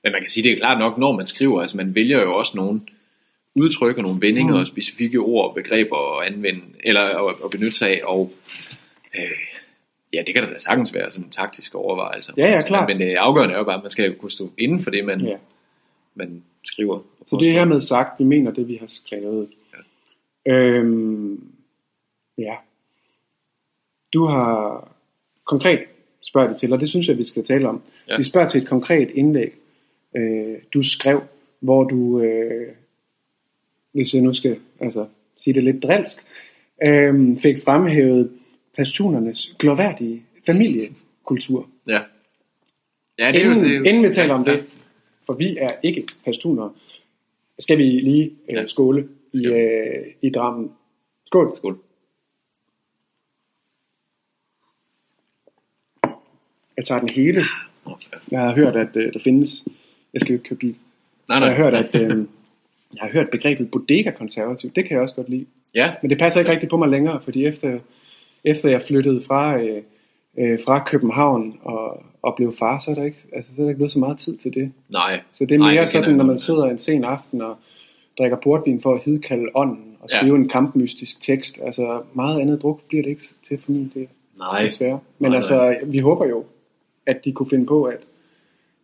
Men 0.05 0.12
man 0.12 0.21
kan 0.21 0.29
sige, 0.29 0.43
det 0.43 0.51
er 0.51 0.57
klart 0.57 0.79
nok, 0.79 0.97
når 0.97 1.12
man 1.12 1.27
skriver, 1.27 1.62
altså 1.62 1.77
man 1.77 1.95
vælger 1.95 2.21
jo 2.21 2.35
også 2.35 2.51
nogle 2.55 2.81
udtryk 3.55 3.97
og 3.97 4.03
nogle 4.03 4.21
vendinger 4.21 4.53
Mm. 4.53 4.59
og 4.59 4.67
specifikke 4.67 5.19
ord 5.19 5.47
og 5.50 5.55
begreber 5.55 6.19
at 6.19 6.27
anvende, 6.33 6.62
eller 6.83 7.01
at, 7.01 7.35
at 7.43 7.50
benytte 7.51 7.77
sig 7.77 7.89
af, 7.89 8.01
og 8.03 8.31
øh, 9.15 9.21
ja, 10.13 10.24
det 10.27 10.33
kan 10.35 10.43
da 10.43 10.57
sagtens 10.57 10.93
være 10.93 11.12
sådan 11.12 11.25
en 11.25 11.31
taktisk 11.31 11.75
overvejelse. 11.75 12.33
Ja, 12.38 12.51
ja, 12.51 12.62
klart. 12.62 12.89
Men 12.89 13.00
det 13.00 13.15
afgørende 13.15 13.53
er 13.55 13.57
jo 13.57 13.63
bare, 13.63 13.75
at 13.77 13.83
man 13.83 13.91
skal 13.91 14.15
kunne 14.15 14.31
stå 14.31 14.51
inden 14.57 14.83
for 14.83 14.89
det, 14.91 15.05
man, 15.05 15.21
Ja. 15.21 15.38
man 16.15 16.43
skriver. 16.65 16.95
og 16.95 17.05
Så 17.27 17.35
det 17.35 17.47
er 17.47 17.51
påstår. 17.51 17.51
hermed 17.59 17.79
sagt, 17.79 18.19
vi 18.19 18.24
mener 18.25 18.51
det, 18.51 18.67
vi 18.67 18.75
har 18.75 18.88
skrevet. 18.88 19.50
Ja. 20.45 20.51
Øhm, 20.53 21.43
ja. 22.38 22.53
Du 24.13 24.25
har 24.25 24.88
konkret 25.45 25.79
spørger 26.21 26.47
det 26.47 26.57
til, 26.59 26.74
og 26.74 26.79
det 26.79 26.89
synes 26.89 27.07
jeg, 27.07 27.17
vi 27.17 27.24
skal 27.24 27.43
tale 27.43 27.69
om. 27.69 27.81
Ja. 28.09 28.17
Vi 28.17 28.24
spørger 28.24 28.47
til 28.47 28.62
et 28.62 28.67
konkret 28.67 29.12
indlæg, 29.12 29.53
øh, 30.17 30.55
du 30.74 30.84
skrev, 30.84 31.22
hvor 31.60 31.84
du, 31.84 32.22
øh, 32.22 32.74
hvis 33.91 34.13
jeg 34.13 34.22
nu 34.22 34.34
skal 34.34 34.60
altså, 34.79 35.07
sige 35.38 35.53
det 35.53 35.63
lidt 35.63 35.84
drilsk, 35.84 36.17
øh, 36.84 37.38
fik 37.38 37.63
fremhævet 37.63 38.31
pashtunernes 38.77 39.55
glorværdige 39.60 40.24
familiekultur. 40.45 41.69
Ja. 41.88 42.01
Ja, 43.19 43.31
det 43.31 43.41
er 43.41 43.45
jo 43.45 43.51
Inden, 43.51 43.63
det. 43.63 43.72
er 43.72 43.77
jo- 43.77 43.84
inden 43.84 44.03
vi 44.03 44.10
taler 44.10 44.34
om 44.34 44.43
ja, 44.48 44.51
det, 44.53 44.65
for 45.25 45.34
vi 45.34 45.57
er 45.57 45.72
ikke 45.84 46.07
pashtuner, 46.25 46.69
skal 47.60 47.77
vi 47.77 47.84
lige 47.84 48.24
øh, 48.50 48.55
Ja. 48.55 48.65
skåle 48.65 49.10
i, 49.34 49.45
øh, 49.45 50.05
i 50.22 50.29
Drammen. 50.29 50.72
Skål. 51.25 51.53
Skål. 51.57 51.79
Jeg 56.77 56.86
tager 56.86 57.00
den 57.00 57.10
hele. 57.10 57.43
Jeg 58.31 58.39
har 58.41 58.55
hørt, 58.55 58.75
at 58.75 58.95
øh, 58.95 59.13
der 59.13 59.19
findes... 59.19 59.65
Jeg 60.15 60.22
skal 60.22 60.34
jo 60.34 60.36
ikke 60.39 60.50
køre 60.50 60.57
bil. 60.57 60.75
Nej, 61.29 61.38
Jeg 61.38 61.39
nej. 61.39 61.50
har 61.50 61.63
hørt, 61.63 61.74
at... 61.74 61.95
Øh, 62.01 62.25
jeg 62.93 63.01
har 63.01 63.10
hørt 63.10 63.29
begrebet 63.29 63.72
bodega-konservativ. 63.72 64.72
Det 64.75 64.86
kan 64.86 64.93
jeg 64.93 65.01
også 65.01 65.15
godt 65.15 65.29
lide. 65.29 65.45
Ja, 65.75 65.93
Men 66.01 66.10
det 66.10 66.17
passer 66.19 66.39
ikke 66.39 66.51
rigtigt 66.51 66.69
på 66.69 66.77
mig 66.77 66.89
længere, 66.89 67.22
fordi 67.22 67.45
efter, 67.45 67.79
efter 68.43 68.69
jeg 68.69 68.81
flyttede 68.81 69.22
fra, 69.22 69.57
øh, 69.62 69.81
øh, 70.38 70.60
fra 70.65 70.84
København 70.84 71.57
og, 71.62 72.03
og 72.22 72.34
blev 72.36 72.55
far, 72.55 72.79
så 72.79 72.91
er, 72.91 72.95
der 72.95 73.03
ikke, 73.03 73.17
altså, 73.34 73.51
så 73.55 73.62
er 73.62 73.63
der 73.63 73.69
ikke 73.69 73.77
blevet 73.77 73.91
så 73.91 74.00
meget 74.00 74.17
tid 74.17 74.38
til 74.38 74.53
det. 74.53 74.72
nej. 74.89 75.22
Så 75.34 75.45
det 75.45 75.55
er 75.55 75.60
Nej, 75.60 75.67
mere 75.67 75.72
det 75.72 75.75
Nej, 75.75 75.86
kender 75.86 75.88
sådan, 75.88 76.10
jeg 76.10 76.17
når 76.17 76.24
man 76.25 76.34
ja. 76.36 76.38
sidder 76.38 76.63
en 76.65 76.77
sen 76.77 77.03
aften 77.03 77.41
og 77.41 77.55
drikker 78.17 78.38
portvin 78.38 78.81
for 78.81 78.93
at 78.95 79.01
hidkalde 79.03 79.45
ånden 79.55 79.95
og 80.01 80.10
Ja. 80.13 80.17
skrive 80.17 80.36
en 80.36 80.50
kampmystisk 80.50 81.22
tekst. 81.22 81.60
Altså 81.63 82.01
meget 82.13 82.41
andet 82.41 82.62
druk 82.62 82.81
bliver 82.88 83.03
det 83.03 83.10
ikke 83.10 83.24
til 83.48 83.57
for 83.62 83.72
min 83.72 83.91
del, 83.93 84.07
Nej. 84.38 84.62
desværre. 84.62 85.00
Men 85.19 85.31
Nej, 85.31 85.36
altså, 85.36 85.77
vi 85.86 86.00
håber 86.00 86.25
jo, 86.25 86.43
at 87.05 87.25
de 87.25 87.31
kunne 87.31 87.50
finde 87.50 87.65
på 87.65 87.84
at 87.84 87.98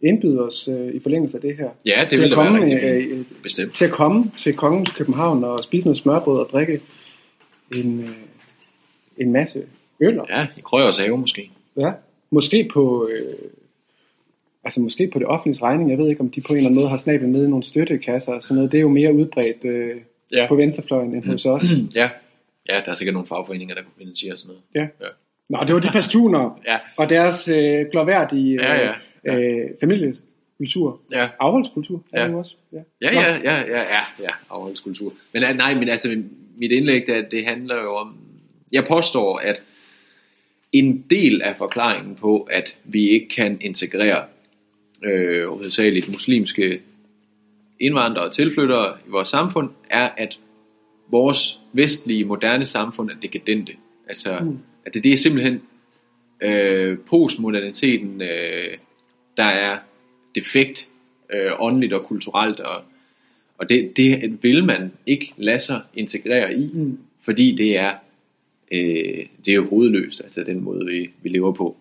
indbyde 0.03 0.41
os 0.41 0.67
øh, 0.67 0.95
i 0.95 0.99
forlængelse 0.99 1.37
af 1.37 1.41
det 1.41 1.55
her. 1.57 1.69
Ja, 1.85 1.99
det 2.01 2.09
til 2.09 2.19
ville 2.21 2.25
at 2.33 2.37
da 2.37 2.41
være 2.43 2.59
komme, 2.59 2.61
rigtig 2.73 3.11
øh, 3.11 3.19
øh, 3.19 3.25
Bestemt. 3.43 3.73
til 3.75 3.85
at 3.85 3.91
komme 3.91 4.31
til 4.37 4.53
Kongens 4.55 4.91
København 4.91 5.43
og 5.43 5.63
spise 5.63 5.85
noget 5.87 5.97
smørbrød 5.97 6.39
og 6.39 6.49
drikke 6.51 6.81
en, 7.75 7.99
øh, 8.01 8.09
en 9.17 9.31
masse 9.31 9.61
øller. 10.01 10.23
Ja, 10.29 10.47
i 10.57 10.61
Krøgers 10.63 10.97
have 10.97 11.17
måske. 11.17 11.51
Ja. 11.77 11.91
Måske 12.31 12.69
på 12.73 13.09
øh, 13.11 13.35
altså 14.63 14.81
måske 14.81 15.09
på 15.13 15.19
det 15.19 15.27
offentlige 15.27 15.63
regning. 15.63 15.89
Jeg 15.89 15.97
ved 15.97 16.09
ikke, 16.09 16.21
om 16.21 16.29
de 16.29 16.41
på 16.41 16.47
en 16.53 16.57
eller 16.57 16.69
anden 16.69 16.79
måde 16.81 16.89
har 16.89 16.97
snablet 16.97 17.29
med 17.29 17.45
i 17.45 17.49
nogle 17.49 17.63
støttekasser 17.63 18.31
og 18.33 18.43
sådan 18.43 18.55
noget. 18.55 18.71
Det 18.71 18.77
er 18.77 18.81
jo 18.81 18.89
mere 18.89 19.13
udbredt 19.13 19.65
øh, 19.65 19.95
Ja. 20.33 20.45
på 20.47 20.55
venstrefløjen 20.55 21.15
end 21.15 21.25
hos 21.25 21.45
os. 21.45 21.63
Ja. 21.95 22.09
Ja, 22.69 22.81
der 22.85 22.91
er 22.91 22.95
sikkert 22.95 23.13
nogle 23.13 23.27
fagforeninger, 23.27 23.75
der 23.75 23.81
kunne 23.81 23.93
finansiere 23.97 24.37
sådan 24.37 24.47
noget. 24.47 24.61
Ja. 24.75 25.05
Ja. 25.05 25.11
Nå, 25.49 25.57
det 25.67 25.73
var 25.75 25.81
de 25.81 25.89
pastuner 25.91 26.59
Ja. 26.67 26.77
og 26.97 27.09
deres 27.09 27.47
øh, 27.47 27.85
glorværdige 27.91 28.53
øh, 28.53 28.59
Ja, 28.63 28.73
ja, 28.73 28.91
ja. 29.25 29.39
Øh, 29.39 29.69
familiekultur. 29.79 31.01
Ja. 31.11 31.29
Afholdskultur 31.39 32.03
er 32.13 32.21
Ja. 32.21 32.27
det 32.27 32.33
jo 32.33 32.39
også. 32.39 32.55
Ja. 32.73 32.79
Ja, 33.01 33.13
ja, 33.13 33.37
ja, 33.37 33.59
ja, 33.59 33.81
ja, 33.95 34.03
ja, 34.19 34.29
afholdskultur. 34.49 35.13
Men 35.33 35.43
øh, 35.43 35.55
nej, 35.55 35.73
men 35.75 35.89
altså, 35.89 36.23
mit 36.57 36.71
indlæg, 36.71 37.07
det, 37.07 37.31
det 37.31 37.45
handler 37.45 37.81
jo 37.81 37.95
om, 37.95 38.15
jeg 38.71 38.85
påstår, 38.87 39.37
at 39.37 39.63
en 40.71 41.05
del 41.09 41.41
af 41.41 41.55
forklaringen 41.55 42.15
på, 42.15 42.41
at 42.41 42.77
vi 42.83 43.09
ikke 43.09 43.29
kan 43.29 43.57
integrere 43.61 44.25
øh, 45.03 45.47
hovedsageligt 45.47 46.09
muslimske 46.09 46.81
indvandrere 47.79 48.25
og 48.25 48.31
tilflyttere 48.31 48.97
i 49.07 49.09
vores 49.09 49.27
samfund, 49.27 49.69
er, 49.89 50.09
at 50.17 50.39
vores 51.11 51.59
vestlige, 51.73 52.25
moderne 52.25 52.65
samfund 52.65 53.09
er 53.09 53.15
dekadente. 53.21 53.73
Altså, 54.07 54.39
mm. 54.41 54.59
at 54.85 54.93
det, 54.93 55.03
det 55.03 55.13
er 55.13 55.17
simpelthen 55.17 55.61
øh, 56.43 56.97
postmoderniteten, 57.09 58.21
øh, 58.21 58.77
der 59.37 59.43
er 59.43 59.77
defekt 60.35 60.87
øh, 61.33 61.51
åndeligt 61.59 61.93
og 61.93 62.05
kulturelt, 62.05 62.59
og, 62.59 62.81
og 63.57 63.69
det, 63.69 63.97
det 63.97 64.37
vil 64.43 64.63
man 64.65 64.91
ikke 65.05 65.33
lade 65.37 65.59
sig 65.59 65.81
integrere 65.93 66.57
i, 66.57 66.69
Mm. 66.73 66.97
fordi 67.21 67.55
det 67.55 67.77
er, 67.77 67.93
øh, 68.71 69.25
det 69.45 69.47
er 69.47 69.53
jo 69.55 69.69
hovedløst, 69.69 70.21
altså 70.23 70.43
den 70.43 70.61
måde, 70.63 70.85
vi, 70.85 71.09
vi 71.23 71.29
lever 71.29 71.51
på. 71.51 71.77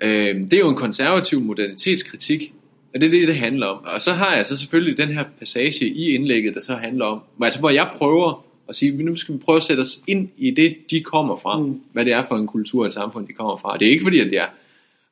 Øh, 0.00 0.40
det 0.40 0.52
er 0.52 0.58
jo 0.58 0.68
en 0.68 0.76
konservativ 0.76 1.40
modernitetskritik, 1.40 2.52
og 2.94 3.00
det 3.00 3.06
er 3.06 3.10
det, 3.10 3.28
det 3.28 3.36
handler 3.36 3.66
om. 3.66 3.84
Og 3.84 4.00
så 4.02 4.12
har 4.12 4.36
jeg 4.36 4.46
så 4.46 4.56
selvfølgelig 4.56 4.98
den 4.98 5.08
her 5.08 5.24
passage 5.38 5.88
i 5.88 6.14
indlægget, 6.14 6.54
der 6.54 6.60
så 6.60 6.74
handler 6.74 7.04
om, 7.04 7.20
altså 7.42 7.58
hvor 7.58 7.70
jeg 7.70 7.90
prøver 7.94 8.44
og 8.66 8.74
sige, 8.74 9.02
nu 9.02 9.16
skal 9.16 9.34
vi 9.34 9.38
prøve 9.38 9.56
at 9.56 9.62
sætte 9.62 9.80
os 9.80 10.00
ind 10.06 10.28
i 10.36 10.50
det, 10.50 10.76
de 10.90 11.00
kommer 11.00 11.36
fra. 11.36 11.58
Mm. 11.58 11.80
Hvad 11.92 12.04
det 12.04 12.12
er 12.12 12.22
for 12.22 12.36
en 12.36 12.46
kultur 12.46 12.80
og 12.80 12.86
et 12.86 12.92
samfund, 12.92 13.26
de 13.26 13.32
kommer 13.32 13.56
fra. 13.56 13.76
Det 13.78 13.86
er 13.86 13.92
ikke 13.92 14.04
fordi, 14.04 14.20
at 14.20 14.32
jeg 14.32 14.48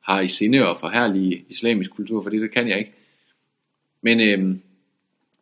har 0.05 0.21
i 0.21 0.27
sinde 0.27 0.67
og 0.67 0.77
forhærlige 0.79 1.45
islamisk 1.49 1.91
kultur, 1.91 2.23
for 2.23 2.29
det, 2.29 2.41
det 2.41 2.51
kan 2.51 2.67
jeg 2.69 2.79
ikke. 2.79 2.91
Men 4.01 4.19
øhm, 4.19 4.61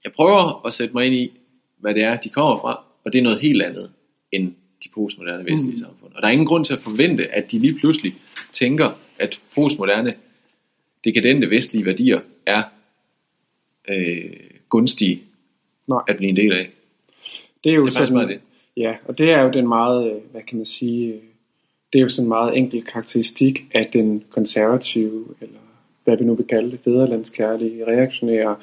jeg 0.04 0.12
prøver 0.12 0.66
at 0.68 0.74
sætte 0.74 0.94
mig 0.94 1.06
ind 1.06 1.16
i, 1.16 1.32
hvad 1.78 1.94
det 1.94 2.04
er, 2.04 2.18
de 2.18 2.30
kommer 2.30 2.60
fra, 2.62 2.84
og 3.04 3.14
det 3.14 3.20
er 3.20 3.24
noget 3.24 3.40
helt 3.40 3.62
andet 3.62 3.92
end 4.32 4.54
de 4.84 4.90
postmoderne 4.94 5.46
vestlige 5.46 5.72
Mm. 5.72 5.78
samfund. 5.80 6.14
Og 6.16 6.22
der 6.22 6.28
er 6.28 6.32
ingen 6.32 6.48
grund 6.48 6.66
til 6.66 6.74
at 6.74 6.80
forvente, 6.80 7.28
at 7.28 7.52
de 7.52 7.60
lige 7.60 7.74
pludselig 7.80 8.14
tænker, 8.52 8.92
at 9.20 9.40
postmoderne, 9.56 10.16
dekadente 11.04 11.50
vestlige 11.50 11.86
værdier 11.86 12.20
er 12.46 12.64
øh, 13.90 14.34
gunstige 14.70 15.22
Nej. 15.88 16.02
at 16.08 16.18
blive 16.18 16.30
en 16.30 16.36
del 16.36 16.54
af. 16.54 16.70
Det 17.64 17.72
er 17.72 17.76
jo 17.76 17.86
Det 17.86 17.90
er 17.90 17.94
sådan, 17.94 18.14
meget 18.14 18.30
det. 18.30 18.42
Ja, 18.78 18.96
og 19.06 19.18
det 19.18 19.32
er 19.32 19.42
jo 19.42 19.52
den 19.52 19.68
meget, 19.68 20.12
øh, 20.12 20.22
hvad 20.32 20.42
kan 20.42 20.58
man 20.58 20.66
sige, 20.66 21.14
øh, 21.14 21.20
det 21.94 22.00
er 22.00 22.04
jo 22.04 22.10
sådan 22.10 22.26
en 22.26 22.30
meget 22.30 22.58
enkel 22.58 22.84
karakteristik 22.84 23.66
af 23.74 23.90
den 23.94 24.24
konservative, 24.30 25.26
eller 25.42 25.60
hvad 26.04 26.18
vi 26.18 26.24
nu 26.24 26.34
vil 26.36 26.48
kalde 26.48 26.72
det, 26.72 26.80
fædrelandskærlige, 26.84 27.88
reaktionære, 27.88 28.56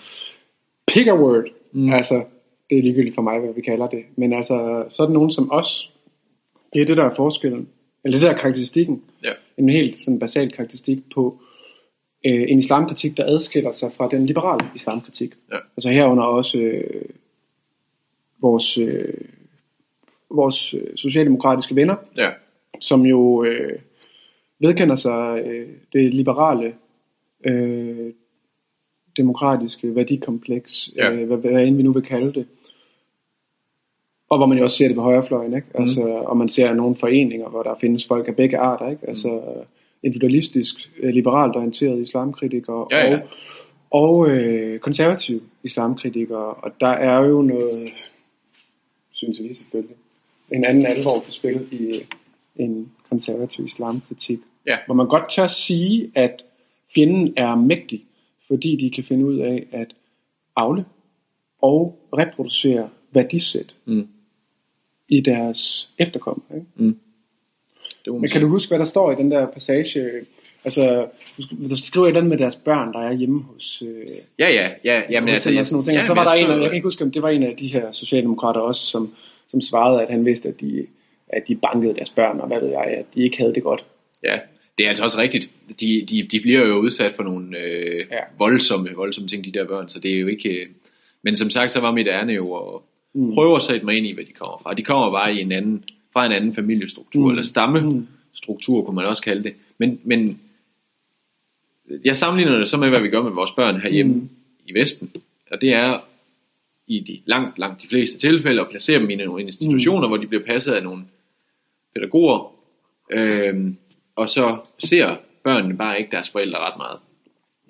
pick 0.86 1.06
a 1.06 1.14
word. 1.14 1.44
Mm. 1.72 1.92
Altså, 1.92 2.24
det 2.70 2.78
er 2.78 2.82
ligegyldigt 2.82 3.14
for 3.14 3.22
mig, 3.22 3.40
hvad 3.40 3.54
vi 3.54 3.60
kalder 3.60 3.86
det. 3.88 4.04
Men 4.16 4.32
altså, 4.32 4.84
så 4.90 5.02
er 5.02 5.06
der 5.06 5.14
nogen 5.14 5.30
som 5.30 5.52
os, 5.52 5.92
det 6.72 6.82
er 6.82 6.86
det, 6.86 6.96
der 6.96 7.04
er 7.04 7.14
forskellen, 7.14 7.68
eller 8.04 8.18
det 8.18 8.22
der 8.26 8.32
er 8.34 8.38
karakteristikken, 8.38 9.02
Ja. 9.24 9.32
en 9.58 9.68
helt 9.68 9.98
sådan 9.98 10.18
basal 10.18 10.52
karakteristik 10.52 10.98
på 11.14 11.40
øh, 12.26 12.44
en 12.48 12.58
islamkritik, 12.58 13.16
der 13.16 13.24
adskiller 13.24 13.72
sig 13.72 13.92
fra 13.92 14.08
den 14.10 14.26
liberale 14.26 14.68
islamkritik. 14.74 15.34
Ja. 15.52 15.56
Altså 15.76 15.88
herunder 15.90 16.24
også 16.24 16.58
øh, 16.58 17.04
vores, 18.40 18.78
øh, 18.78 19.14
vores 20.30 20.74
øh, 20.74 20.96
socialdemokratiske 20.96 21.76
venner, 21.76 21.96
Ja. 22.16 22.30
Som 22.80 23.06
jo 23.06 23.44
øh, 23.44 23.78
vedkender 24.60 24.94
sig 24.96 25.42
øh, 25.46 25.68
det 25.92 26.14
liberale 26.14 26.74
øh, 27.44 28.12
demokratiske 29.16 29.94
værdikompleks, 29.94 30.90
Ja. 30.96 31.12
øh, 31.12 31.26
hvad, 31.26 31.36
hvad 31.36 31.66
end 31.66 31.76
vi 31.76 31.82
nu 31.82 31.92
vil 31.92 32.02
kalde 32.02 32.32
det. 32.32 32.46
Og 34.30 34.38
hvor 34.38 34.46
man 34.46 34.58
jo 34.58 34.64
også 34.64 34.76
ser 34.76 34.86
det 34.86 34.96
på 34.96 35.02
højrefløjen, 35.02 35.54
ikke? 35.54 35.66
Mhm. 35.74 35.82
Altså, 35.82 36.00
og 36.02 36.36
man 36.36 36.48
ser 36.48 36.74
nogle 36.74 36.96
foreninger, 36.96 37.48
hvor 37.48 37.62
der 37.62 37.74
findes 37.80 38.06
folk 38.06 38.28
af 38.28 38.36
begge 38.36 38.58
arter, 38.58 38.90
ikke? 38.90 39.08
Altså 39.08 39.40
individualistisk, 40.02 40.90
øh, 41.02 41.10
liberalt 41.14 41.56
orienterede 41.56 42.02
islamkritikere 42.02 42.86
Ja, 42.90 43.10
ja. 43.10 43.20
og, 43.90 44.02
og 44.02 44.28
øh, 44.30 44.78
konservative 44.78 45.40
islamkritikere. 45.62 46.54
Og 46.54 46.72
der 46.80 46.88
er 46.88 47.24
jo 47.26 47.42
noget, 47.42 47.88
synes 49.12 49.42
vi 49.42 49.54
selvfølgelig, 49.54 49.96
en 50.52 50.64
anden 50.64 50.86
alvor 50.86 51.18
på 51.20 51.30
spil 51.30 51.66
i 51.72 52.02
en 52.58 52.92
konservativ 53.08 53.64
islamkritik. 53.66 54.38
Ja. 54.66 54.76
Hvor 54.86 54.94
man 54.94 55.08
godt 55.08 55.30
tør 55.30 55.46
sige, 55.48 56.10
at 56.14 56.44
fjenden 56.94 57.32
er 57.36 57.54
mægtig, 57.54 58.04
fordi 58.46 58.76
de 58.76 58.90
kan 58.90 59.04
finde 59.04 59.26
ud 59.26 59.36
af 59.38 59.66
at 59.72 59.94
afle 60.56 60.84
og 61.62 61.98
reproducere 62.18 62.88
værdisæt 63.12 63.74
Mm. 63.84 64.08
i 65.08 65.20
deres 65.20 65.90
efterkommere. 65.98 66.56
Ikke? 66.56 66.66
Det 68.04 68.06
må 68.06 68.12
man 68.12 68.20
Men 68.20 68.30
kan 68.30 68.40
du 68.40 68.48
huske, 68.48 68.70
hvad 68.70 68.78
der 68.78 68.84
står 68.84 69.12
i 69.12 69.14
den 69.14 69.30
der 69.30 69.46
passage? 69.46 70.10
Altså, 70.64 71.06
du 71.38 71.42
sk- 71.42 71.68
du 71.70 71.76
skriver 71.76 72.06
et 72.06 72.10
eller 72.10 72.20
andet 72.20 72.30
med 72.30 72.38
deres 72.38 72.56
børn, 72.56 72.92
der 72.92 72.98
er 73.00 73.12
hjemme 73.12 73.42
hos... 73.42 73.82
Øh, 73.86 74.06
Ja, 74.38 74.48
ja, 74.50 74.70
ja, 74.84 75.02
jamen 75.10 75.28
altså, 75.28 75.50
jeg, 75.50 75.66
sådan 75.66 75.74
nogle 75.74 75.84
ting. 75.84 75.94
ja, 75.94 76.00
og 76.00 76.04
så 76.06 76.14
var 76.14 76.24
der 76.24 76.32
en, 76.32 76.50
af- 76.50 76.60
jeg 76.60 76.68
kan 76.68 76.74
ikke 76.74 76.86
huske, 76.86 77.04
om 77.04 77.10
det 77.10 77.22
var 77.22 77.28
en 77.28 77.42
af 77.42 77.56
de 77.56 77.68
her 77.68 77.92
socialdemokrater 77.92 78.60
også, 78.60 78.86
som, 78.86 79.14
som 79.48 79.60
svarede, 79.60 80.02
at 80.02 80.10
han 80.10 80.24
vidste, 80.24 80.48
at 80.48 80.60
de, 80.60 80.86
at 81.28 81.48
de 81.48 81.56
bankede 81.56 81.94
deres 81.94 82.10
børn, 82.10 82.40
og 82.40 82.46
hvad 82.46 82.60
ved 82.60 82.68
jeg, 82.68 82.84
at 82.84 83.06
de 83.14 83.22
ikke 83.22 83.38
havde 83.38 83.54
det 83.54 83.62
godt. 83.62 83.84
Ja, 84.24 84.38
det 84.78 84.84
er 84.84 84.88
altså 84.88 85.04
også 85.04 85.18
rigtigt. 85.18 85.50
De, 85.80 86.06
de, 86.10 86.22
de 86.32 86.40
bliver 86.40 86.66
jo 86.66 86.76
udsat 86.78 87.12
for 87.12 87.22
nogle 87.22 87.58
øh, 87.58 88.06
Ja. 88.10 88.18
voldsomme, 88.38 88.90
voldsomme 88.94 89.28
ting, 89.28 89.44
de 89.44 89.52
der 89.52 89.64
børn, 89.66 89.88
så 89.88 90.00
det 90.00 90.14
er 90.14 90.18
jo 90.20 90.26
ikke... 90.26 90.48
øh, 90.48 90.66
Men 91.22 91.36
som 91.36 91.50
sagt, 91.50 91.72
så 91.72 91.80
var 91.80 91.92
mit 91.92 92.06
ærne 92.08 92.32
jo 92.32 92.54
at 92.56 92.80
Mm. 93.14 93.34
prøve 93.34 93.56
at 93.56 93.62
sætte 93.62 93.86
mig 93.86 93.96
ind 93.96 94.06
i, 94.06 94.12
hvad 94.12 94.24
de 94.24 94.32
kommer 94.32 94.58
fra. 94.62 94.74
De 94.74 94.82
kommer 94.82 95.10
bare 95.10 95.34
i 95.34 95.40
en 95.40 95.52
anden, 95.52 95.84
fra 96.12 96.26
en 96.26 96.32
anden 96.32 96.54
familiestruktur, 96.54 97.20
Mm. 97.20 97.24
mm. 97.26 97.30
eller 97.30 97.42
stammestruktur, 97.42 98.84
kunne 98.84 98.94
man 98.94 99.06
også 99.06 99.22
kalde 99.22 99.42
det. 99.42 99.52
Men, 99.78 100.00
men 100.04 100.40
jeg 102.04 102.16
sammenligner 102.16 102.58
det 102.58 102.68
så 102.68 102.76
med, 102.76 102.88
hvad 102.88 103.00
vi 103.00 103.08
gør 103.08 103.22
med 103.22 103.30
vores 103.30 103.50
børn 103.50 103.80
herhjemme 103.80 104.12
Mm. 104.12 104.18
mm. 104.20 104.28
i 104.66 104.74
Vesten. 104.74 105.10
Og 105.50 105.60
det 105.60 105.72
er 105.72 105.98
i 106.86 107.00
de 107.00 107.20
langt, 107.26 107.58
langt 107.58 107.82
de 107.82 107.88
fleste 107.88 108.18
tilfælde 108.18 108.60
at 108.60 108.68
placere 108.70 108.98
dem 108.98 109.10
i 109.10 109.14
nogle 109.14 109.42
institutioner, 109.42 110.06
mm. 110.06 110.10
hvor 110.10 110.16
de 110.16 110.26
bliver 110.26 110.44
passet 110.44 110.72
af 110.72 110.82
nogle 110.82 111.02
pædagoger, 111.98 112.54
øhm, 113.10 113.76
og 114.16 114.28
så 114.28 114.58
ser 114.78 115.16
børnene 115.44 115.76
bare 115.76 115.98
ikke 115.98 116.10
deres 116.10 116.30
forældre 116.30 116.58
ret 116.58 116.76
meget. 116.76 116.98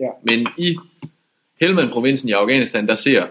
Ja. 0.01 0.09
Men 0.23 0.47
i 0.59 0.77
Helmand-provinsen 1.61 2.29
i 2.29 2.33
Afghanistan, 2.33 2.87
der 2.89 2.95
ser 2.95 3.27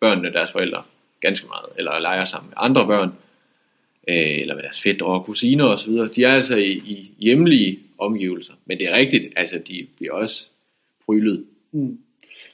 børnene 0.00 0.32
deres 0.32 0.52
forældre 0.52 0.82
ganske 1.20 1.46
meget, 1.46 1.66
eller 1.78 1.98
leger 1.98 2.24
sammen 2.24 2.48
med 2.48 2.56
andre 2.56 2.86
børn, 2.86 3.08
øh, 4.08 4.40
eller 4.40 4.54
med 4.54 4.62
deres 4.62 4.82
fædre 4.82 5.06
og 5.06 5.24
kusiner 5.24 5.64
osv. 5.64 5.92
De 5.92 6.24
er 6.24 6.32
altså 6.32 6.56
i, 6.56 6.72
i 6.72 7.10
hjemlige 7.18 7.78
omgivelser. 7.98 8.52
Men 8.64 8.78
det 8.78 8.88
er 8.88 8.96
rigtigt, 8.96 9.32
altså 9.36 9.58
de 9.68 9.86
bliver 9.96 10.12
også 10.12 10.46
prylet, 11.06 11.44
Mm. 11.74 11.98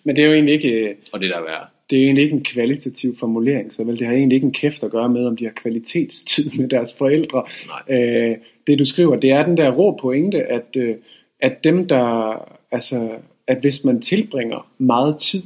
Men 0.05 0.17
det 0.17 0.23
er 0.23 0.27
jo 0.27 0.35
egentlig 0.35 0.55
ikke, 0.55 0.71
øh, 0.71 0.97
og 1.13 1.21
det 1.21 1.31
der 1.31 1.37
er 1.37 1.43
værre. 1.43 1.67
Det 1.90 1.98
er 1.98 2.05
egentlig 2.05 2.24
ikke 2.24 2.37
en 2.37 2.44
kvalitativ 2.44 3.16
formulering, 3.16 3.72
så 3.72 3.85
vel, 3.85 3.98
det 3.98 4.07
har 4.07 4.14
egentlig 4.14 4.37
ikke 4.37 4.44
en 4.44 4.53
kæft 4.53 4.83
at 4.83 4.90
gøre 4.90 5.09
med, 5.09 5.27
om 5.27 5.37
de 5.37 5.44
har 5.44 5.53
kvalitetstid 5.53 6.51
med 6.59 6.68
deres 6.68 6.94
forældre. 6.94 7.44
Nej. 7.88 7.98
Øh, 7.98 8.37
det 8.66 8.79
du 8.79 8.85
skriver, 8.85 9.16
det 9.16 9.31
er 9.31 9.46
den 9.46 9.57
der 9.57 9.70
rå 9.70 9.98
pointe, 10.01 10.42
at, 10.42 10.77
øh, 10.77 10.96
at 11.40 11.64
dem 11.64 11.88
der, 11.88 12.35
altså, 12.70 13.11
at 13.46 13.59
hvis 13.61 13.85
man 13.85 14.01
tilbringer 14.01 14.70
meget 14.79 15.16
tid 15.18 15.42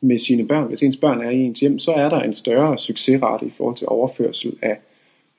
med 0.00 0.18
sine 0.18 0.48
børn, 0.48 0.68
hvis 0.68 0.82
ens 0.82 0.96
børn 0.96 1.20
er 1.20 1.30
i 1.30 1.40
ens 1.40 1.60
hjem, 1.60 1.78
så 1.78 1.92
er 1.92 2.08
der 2.08 2.20
en 2.20 2.32
større 2.32 2.78
succesrate 2.78 3.46
i 3.46 3.50
forhold 3.50 3.76
til 3.76 3.88
overførsel 3.88 4.56
af 4.62 4.78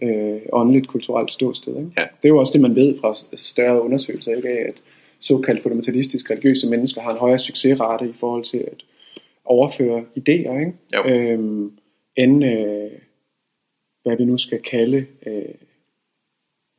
øh, 0.04 0.42
åndeligt 0.54 0.88
kulturelt 0.88 1.32
ståsted. 1.32 1.78
Ikke? 1.78 1.92
Ja. 1.98 2.02
Det 2.02 2.26
er 2.26 2.30
jo 2.30 2.38
også 2.38 2.54
det, 2.54 2.62
man 2.62 2.76
ved 2.76 2.96
fra 3.02 3.16
større 3.34 3.82
undersøgelser, 3.82 4.36
ikke? 4.36 4.50
at 4.50 4.82
såkaldt 5.20 5.62
fundamentalistisk 5.62 6.32
religiøse 6.32 6.68
mennesker 6.68 7.02
har 7.02 7.12
en 7.12 7.18
højere 7.18 7.40
succesrate 7.40 8.10
i 8.10 8.14
forhold 8.20 8.44
til 8.44 8.58
at 8.58 8.84
overføre 9.46 10.06
idéer, 10.18 10.60
ikke? 10.60 10.74
Jo. 10.94 11.08
Øhm, 11.08 11.72
end 12.16 12.46
øh, 12.46 12.92
hvad 14.04 14.18
vi 14.18 14.26
nu 14.26 14.38
skal 14.38 14.62
kalde 14.62 15.06
øh, 15.26 15.44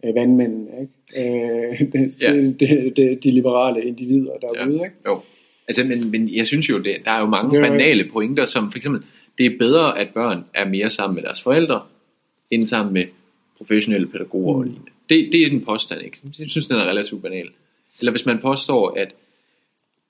øh, 0.05 0.15
vandmændene, 0.15 0.71
ikke? 0.81 1.33
Øh, 1.33 1.81
det, 1.93 2.15
Ja. 2.21 2.33
det, 2.33 2.61
det, 2.61 2.97
det, 2.97 3.25
de 3.25 3.31
liberale 3.31 3.85
individer 3.85 4.37
derude, 4.37 4.75
ikke? 4.75 4.97
Jo. 5.07 5.21
Altså, 5.69 5.85
men, 5.85 6.11
men 6.11 6.35
jeg 6.37 6.47
synes 6.47 6.71
jo, 6.71 6.79
det, 6.79 6.97
der 7.05 7.11
er 7.11 7.21
jo 7.21 7.27
mange 7.27 7.57
Det 7.57 7.65
er 7.65 7.71
banale 7.71 8.09
pointer, 8.13 8.47
som 8.47 8.71
for 8.71 8.79
eksempel, 8.79 9.03
det 9.39 9.47
er 9.47 9.59
bedre, 9.59 9.99
at 9.99 10.09
børn 10.15 10.45
er 10.55 10.65
mere 10.69 10.91
sammen 10.91 11.15
med 11.15 11.23
deres 11.23 11.43
forældre, 11.43 11.83
end 12.51 12.67
sammen 12.67 12.95
med 12.95 13.05
professionelle 13.59 14.07
pædagoger 14.07 14.53
mm. 14.53 14.59
og 14.59 14.65
lignende. 14.65 14.91
Det, 15.09 15.29
det 15.33 15.43
er 15.43 15.49
den 15.49 15.65
påstand, 15.65 16.03
ikke? 16.03 16.19
Jeg 16.39 16.51
synes, 16.51 16.67
den 16.67 16.77
er 16.77 16.85
relativt 16.85 17.23
banal. 17.23 17.49
Eller 18.01 18.11
hvis 18.11 18.27
man 18.27 18.39
påstår, 18.39 18.91
at 18.91 19.15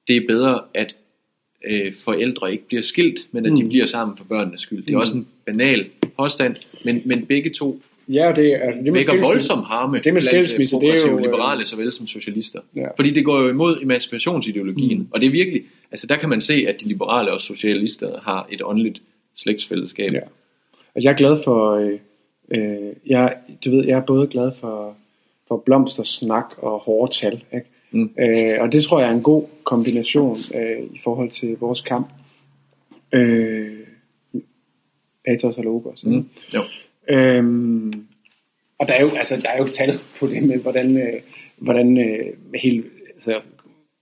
det 0.09 0.17
er 0.17 0.27
bedre, 0.29 0.63
at 0.75 0.97
øh, 1.67 1.93
forældre 2.05 2.53
ikke 2.53 2.67
bliver 2.67 2.83
skilt, 2.83 3.29
men 3.33 3.47
at 3.47 3.53
mm. 3.53 3.57
de 3.57 3.69
bliver 3.69 3.87
sammen 3.87 4.17
for 4.17 4.25
børnenes 4.25 4.61
skyld. 4.61 4.83
Det 4.83 4.91
er 4.91 4.97
Mm. 4.97 5.01
også 5.01 5.15
en 5.15 5.27
banal 5.47 5.87
påstand, 6.19 6.57
men, 6.85 7.03
men 7.05 7.27
begge 7.27 7.51
to 7.51 7.81
Ja, 8.09 8.33
det 8.37 8.53
er, 8.53 8.59
altså, 8.59 8.83
det 8.83 8.93
med 8.93 8.93
vækker 8.93 9.21
voldsom 9.21 9.63
harme 9.63 10.01
det 10.01 10.15
med 10.15 10.23
skilsmisse, 10.23 10.77
det 10.81 10.89
er 10.89 11.11
jo, 11.11 11.17
øh, 11.17 11.23
liberale 11.23 11.65
såvel 11.65 11.93
som 11.93 12.07
socialister. 12.07 12.61
Ja. 12.77 12.87
Fordi 12.97 13.11
det 13.11 13.25
går 13.25 13.41
jo 13.41 13.49
imod 13.49 13.83
emancipationsideologien, 13.83 14.99
mm. 14.99 15.09
og 15.11 15.21
det 15.21 15.27
er 15.27 15.31
virkelig, 15.31 15.63
altså 15.91 16.07
der 16.07 16.17
kan 16.17 16.29
man 16.29 16.41
se, 16.41 16.65
at 16.69 16.81
de 16.81 16.89
liberale 16.89 17.33
og 17.33 17.41
socialister 17.41 18.21
har 18.21 18.49
et 18.51 18.63
åndeligt 18.65 19.03
slægtsfællesskab. 19.37 20.13
Ja. 20.13 20.21
Og 20.95 21.03
jeg 21.03 21.11
er 21.11 21.17
glad 21.17 21.43
for, 21.45 21.75
øh, 21.75 21.99
øh, 22.51 22.93
jeg, 23.07 23.37
du 23.65 23.71
ved, 23.71 23.85
jeg 23.87 23.97
er 23.97 24.03
både 24.07 24.27
glad 24.27 24.53
for, 24.61 24.97
for 25.49 25.57
blomstersnak 25.57 26.55
og 26.57 26.79
hårde 26.79 27.13
tal. 27.13 27.43
Ikke? 27.55 27.67
Mm. 27.95 28.11
Øh, 28.19 28.57
og 28.61 28.73
det 28.73 28.85
tror 28.85 29.01
jeg 29.01 29.09
er 29.09 29.15
en 29.15 29.23
god 29.23 29.45
kombination 29.65 30.39
øh, 30.55 30.83
i 30.93 31.01
forhold 31.05 31.31
til 31.31 31.57
vores 31.59 31.81
kamp. 31.81 32.09
Øh, 33.13 33.79
Pathos 35.27 35.59
og 35.59 35.65
ikke? 36.07 36.11
Mm. 36.11 36.29
Jo. 36.55 36.61
Øhm, 37.09 38.07
og 38.79 38.89
der 38.89 38.95
er, 38.95 39.03
jo, 39.03 39.11
altså, 39.11 39.37
der 39.37 39.49
er 39.49 39.59
jo 39.59 39.69
tal 39.69 39.99
på 40.19 40.27
det 40.27 40.43
med, 40.43 40.59
hvordan, 40.59 40.97
øh, 40.97 41.21
hvordan 41.57 41.99
øh, 41.99 42.33
helt 42.55 42.87
altså, 43.15 43.41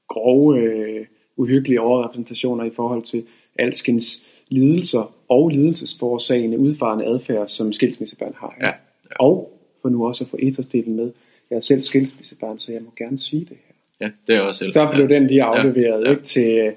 grove, 0.09 0.59
øh, 0.59 1.07
uhyggelige 1.37 1.81
overrepræsentationer 1.81 2.65
i 2.65 2.71
forhold 2.71 3.03
til 3.03 3.25
alskens 3.59 4.25
lidelser 4.49 5.15
og 5.29 5.49
lidelsesforårsagende 5.49 6.59
udfarende 6.59 7.05
adfærd, 7.05 7.49
som 7.49 7.73
skilsmissebørn 7.73 8.35
har. 8.37 8.57
Ja. 8.61 8.67
Ja. 8.67 8.73
Og 9.21 9.59
for 9.83 9.89
nu 9.89 10.07
også 10.07 10.25
at 10.25 10.31
få 10.31 10.37
etosdelen 10.41 10.97
med, 10.97 11.13
jeg 11.51 11.57
er 11.57 11.61
selv 11.61 11.83
skilsmissebørn, 11.83 12.59
så 12.59 12.73
jeg 12.73 12.83
må 12.83 12.93
gerne 12.99 13.19
sige 13.19 13.41
det 13.41 13.57
her. 13.67 13.72
Ja, 14.03 14.11
det 14.27 14.37
er 14.37 14.41
også. 14.41 14.67
Så 14.73 14.89
blev 14.95 15.07
ja. 15.11 15.15
den 15.15 15.27
lige 15.27 15.43
afleveret 15.43 16.05
Ja. 16.05 16.11
Ikke, 16.11 16.23
til, 16.23 16.73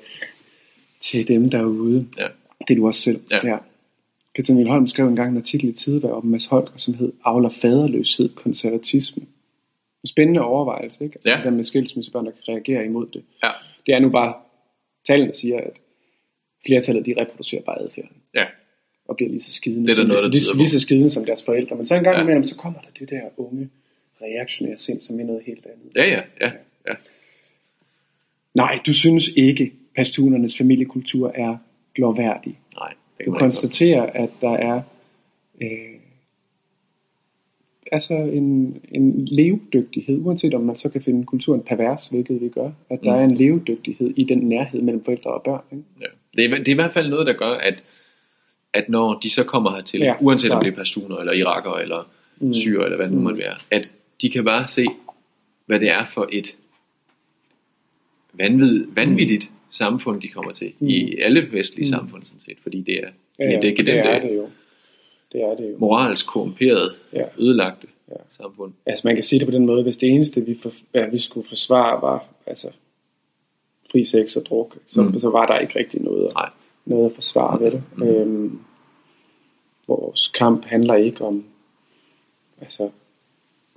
til 1.00 1.28
dem 1.28 1.50
derude. 1.50 2.08
Ja. 2.18 2.28
Det 2.68 2.74
er 2.74 2.76
du 2.76 2.88
også 2.88 3.02
selv. 3.02 3.20
Ja. 3.32 3.40
Der. 3.40 4.54
Niel 4.54 4.68
Holm 4.68 4.88
skrev 4.88 5.08
engang 5.08 5.32
en 5.32 5.38
artikel 5.38 5.70
i 5.70 5.72
Tidevær 5.72 6.10
om 6.10 6.26
Mads 6.26 6.46
Holger, 6.46 6.78
som 6.78 6.94
hed 6.94 7.14
Avler 7.26 7.50
faderløshed 7.50 8.30
konservatisme. 8.30 9.24
En 10.04 10.08
spændende 10.08 10.42
overvejelse, 10.42 11.04
ikke? 11.04 11.16
Altså, 11.16 11.30
Ja. 11.32 11.42
der 11.44 11.50
med 11.50 11.64
skilsmissebørn, 11.64 12.26
der 12.26 12.32
kan 12.32 12.54
reagere 12.54 12.86
imod 12.86 13.08
det. 13.14 13.24
Ja. 13.44 13.52
Det 13.86 13.94
er 13.96 14.00
nu 14.00 14.10
bare, 14.10 14.34
tallene 15.08 15.36
siger, 15.36 15.58
at 15.58 15.72
flertallet, 16.66 17.06
de 17.06 17.14
reproducerer 17.18 17.62
bare 17.62 17.82
adfærden. 17.82 18.18
Ja. 18.36 18.46
Og 19.08 19.16
bliver 19.16 19.30
lige 19.30 19.42
så 19.42 19.54
skidende, 19.54 19.88
Det 19.88 19.92
er 19.92 19.96
som, 19.96 20.08
noget, 20.08 20.24
der 20.24 20.30
lige, 20.58 20.70
så 20.70 20.80
skidende 20.80 21.10
som 21.10 21.26
deres 21.26 21.44
forældre. 21.44 21.76
Men 21.76 21.86
så 21.86 21.96
en 21.96 22.04
gang 22.04 22.16
ja. 22.16 22.22
imellem, 22.24 22.44
så 22.44 22.56
kommer 22.56 22.80
der 22.80 22.88
det 23.00 23.10
der 23.10 23.22
unge, 23.38 23.70
reaktionære 24.22 24.78
sind, 24.78 25.02
som 25.02 25.20
er 25.20 25.24
noget 25.24 25.42
helt 25.46 25.66
andet. 25.66 25.96
Ja, 25.96 26.04
ja, 26.04 26.22
ja. 26.42 26.46
ja. 26.46 26.52
Nej, 28.54 28.80
du 28.86 28.94
synes 28.94 29.28
ikke, 29.28 29.74
pastunernes 29.96 30.58
familiekultur 30.58 31.32
er 31.36 31.58
glorværdig. 31.96 32.60
Nej, 32.80 32.90
det 32.90 33.26
Du 33.26 33.32
kan 33.32 33.34
ikke 33.34 33.40
konstaterer, 33.40 34.04
at 34.04 34.30
der 34.42 34.50
er 34.54 34.82
øh, 35.62 35.70
altså 37.92 38.14
en, 38.14 38.78
en 38.92 39.26
levedygtighed, 39.26 40.20
uanset 40.22 40.54
om 40.54 40.62
man 40.62 40.76
så 40.76 40.90
kan 40.90 41.02
finde 41.02 41.26
kulturen 41.26 41.62
pervers, 41.62 42.08
hvilket 42.08 42.42
vi 42.42 42.50
gør, 42.50 42.72
at 42.90 43.00
der 43.04 43.14
Mm. 43.16 43.20
er 43.20 43.24
en 43.24 43.36
levedygtighed 43.36 44.14
i 44.18 44.24
den 44.24 44.38
nærhed 44.40 44.82
mellem 44.82 45.04
forældre 45.06 45.32
og 45.34 45.42
børn. 45.44 45.62
Ikke? 45.72 45.84
Ja. 46.02 46.06
Det, 46.38 46.46
er, 46.54 46.58
det 46.58 46.68
er 46.68 46.72
i 46.72 46.76
hvert 46.76 46.92
fald 46.94 47.10
noget, 47.10 47.28
der 47.28 47.34
gør, 47.34 47.54
at, 47.54 47.84
at 48.74 48.90
når 48.90 49.20
de 49.20 49.30
så 49.30 49.44
kommer 49.44 49.72
hertil, 49.76 50.00
Ja, 50.00 50.06
ja, 50.06 50.14
uanset 50.22 50.52
om 50.52 50.56
klart. 50.56 50.64
det 50.66 50.72
er 50.72 50.76
pastuner, 50.76 51.18
eller 51.18 51.34
iraker, 51.34 51.72
eller 51.74 52.10
Mm. 52.40 52.48
mm. 52.48 52.54
syre, 52.54 52.84
eller 52.84 52.96
hvad 52.98 53.06
det 53.06 53.14
nu 53.14 53.20
Mm. 53.20 53.24
måtte 53.24 53.40
være, 53.40 53.56
at 53.72 53.92
de 54.22 54.30
kan 54.30 54.46
bare 54.46 54.68
se, 54.68 54.86
hvad 55.66 55.80
det 55.80 55.90
er 55.90 56.06
for 56.06 56.30
et 56.32 56.58
vanvid, 58.38 58.86
vanvittigt 58.96 59.52
samfund, 59.70 60.22
de 60.22 60.28
kommer 60.28 60.52
til. 60.52 60.72
Mm. 60.80 60.88
I 60.88 61.16
alle 61.20 61.48
vestlige 61.52 61.84
Mm. 61.86 61.90
samfund, 62.00 62.24
sådan 62.24 62.40
set. 62.40 62.58
Fordi 62.64 62.82
det 62.82 62.96
er, 63.04 63.10
Ja, 63.40 63.44
det 63.46 63.52
ja, 63.52 63.58
er 63.58 63.62
det, 63.62 63.78
det 63.78 63.86
det, 63.88 63.96
er 64.00 64.20
det, 64.20 64.30
det 64.30 64.36
jo. 64.38 64.48
Det 65.32 65.42
er 65.44 65.56
det 65.56 65.72
jo. 65.72 65.78
moralsk 65.78 66.28
korrumperet, 66.28 66.92
Ja. 67.14 67.24
ødelagte 67.40 67.88
Ja. 68.10 68.16
samfund. 68.30 68.74
Altså 68.86 69.08
man 69.08 69.16
kan 69.16 69.24
sige 69.24 69.40
det 69.40 69.48
på 69.48 69.52
den 69.52 69.66
måde, 69.66 69.84
hvis 69.84 69.98
det 69.98 70.10
eneste, 70.10 70.42
vi, 70.46 70.56
for, 70.62 70.72
ja, 70.94 71.06
vi 71.10 71.20
skulle 71.20 71.48
forsvare, 71.48 72.02
var 72.02 72.26
altså, 72.46 72.68
fri 73.92 74.06
sex 74.06 74.36
og 74.36 74.46
druk, 74.46 74.78
så, 74.88 75.02
Mm. 75.02 75.08
mm. 75.08 75.20
så 75.20 75.30
var 75.30 75.46
der 75.46 75.60
ikke 75.60 75.80
rigtig 75.80 76.02
noget, 76.02 76.34
Nej. 76.34 76.50
noget 76.86 77.06
at 77.06 77.12
forsvare 77.16 77.60
ved 77.60 77.72
det. 77.72 77.84
Mm. 77.98 78.04
Øhm, 78.04 78.60
vores 79.88 80.28
kamp 80.28 80.66
handler 80.66 80.96
ikke 80.96 81.24
om 81.26 81.44
altså, 82.62 82.90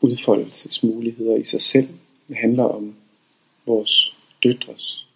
udfoldelsesmuligheder 0.01 1.37
i 1.37 1.45
sig 1.45 1.61
selv. 1.61 1.89
Det 2.29 2.37
handler 2.37 2.65
om 2.65 2.95
vores 3.67 4.17
døtres 4.43 5.09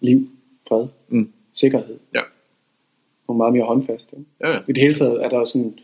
liv, 0.00 0.28
fred, 0.68 0.86
Mm. 1.08 1.32
sikkerhed. 1.54 1.98
Ja. 2.14 2.20
Og 3.26 3.36
meget 3.36 3.52
mere 3.52 3.64
håndfast. 3.64 4.12
Ikke? 4.12 4.24
Ja, 4.40 4.50
ja. 4.50 4.58
I 4.68 4.72
det 4.72 4.82
hele 4.82 4.94
taget 4.94 5.24
er 5.24 5.28
der 5.28 5.44
sådan 5.44 5.78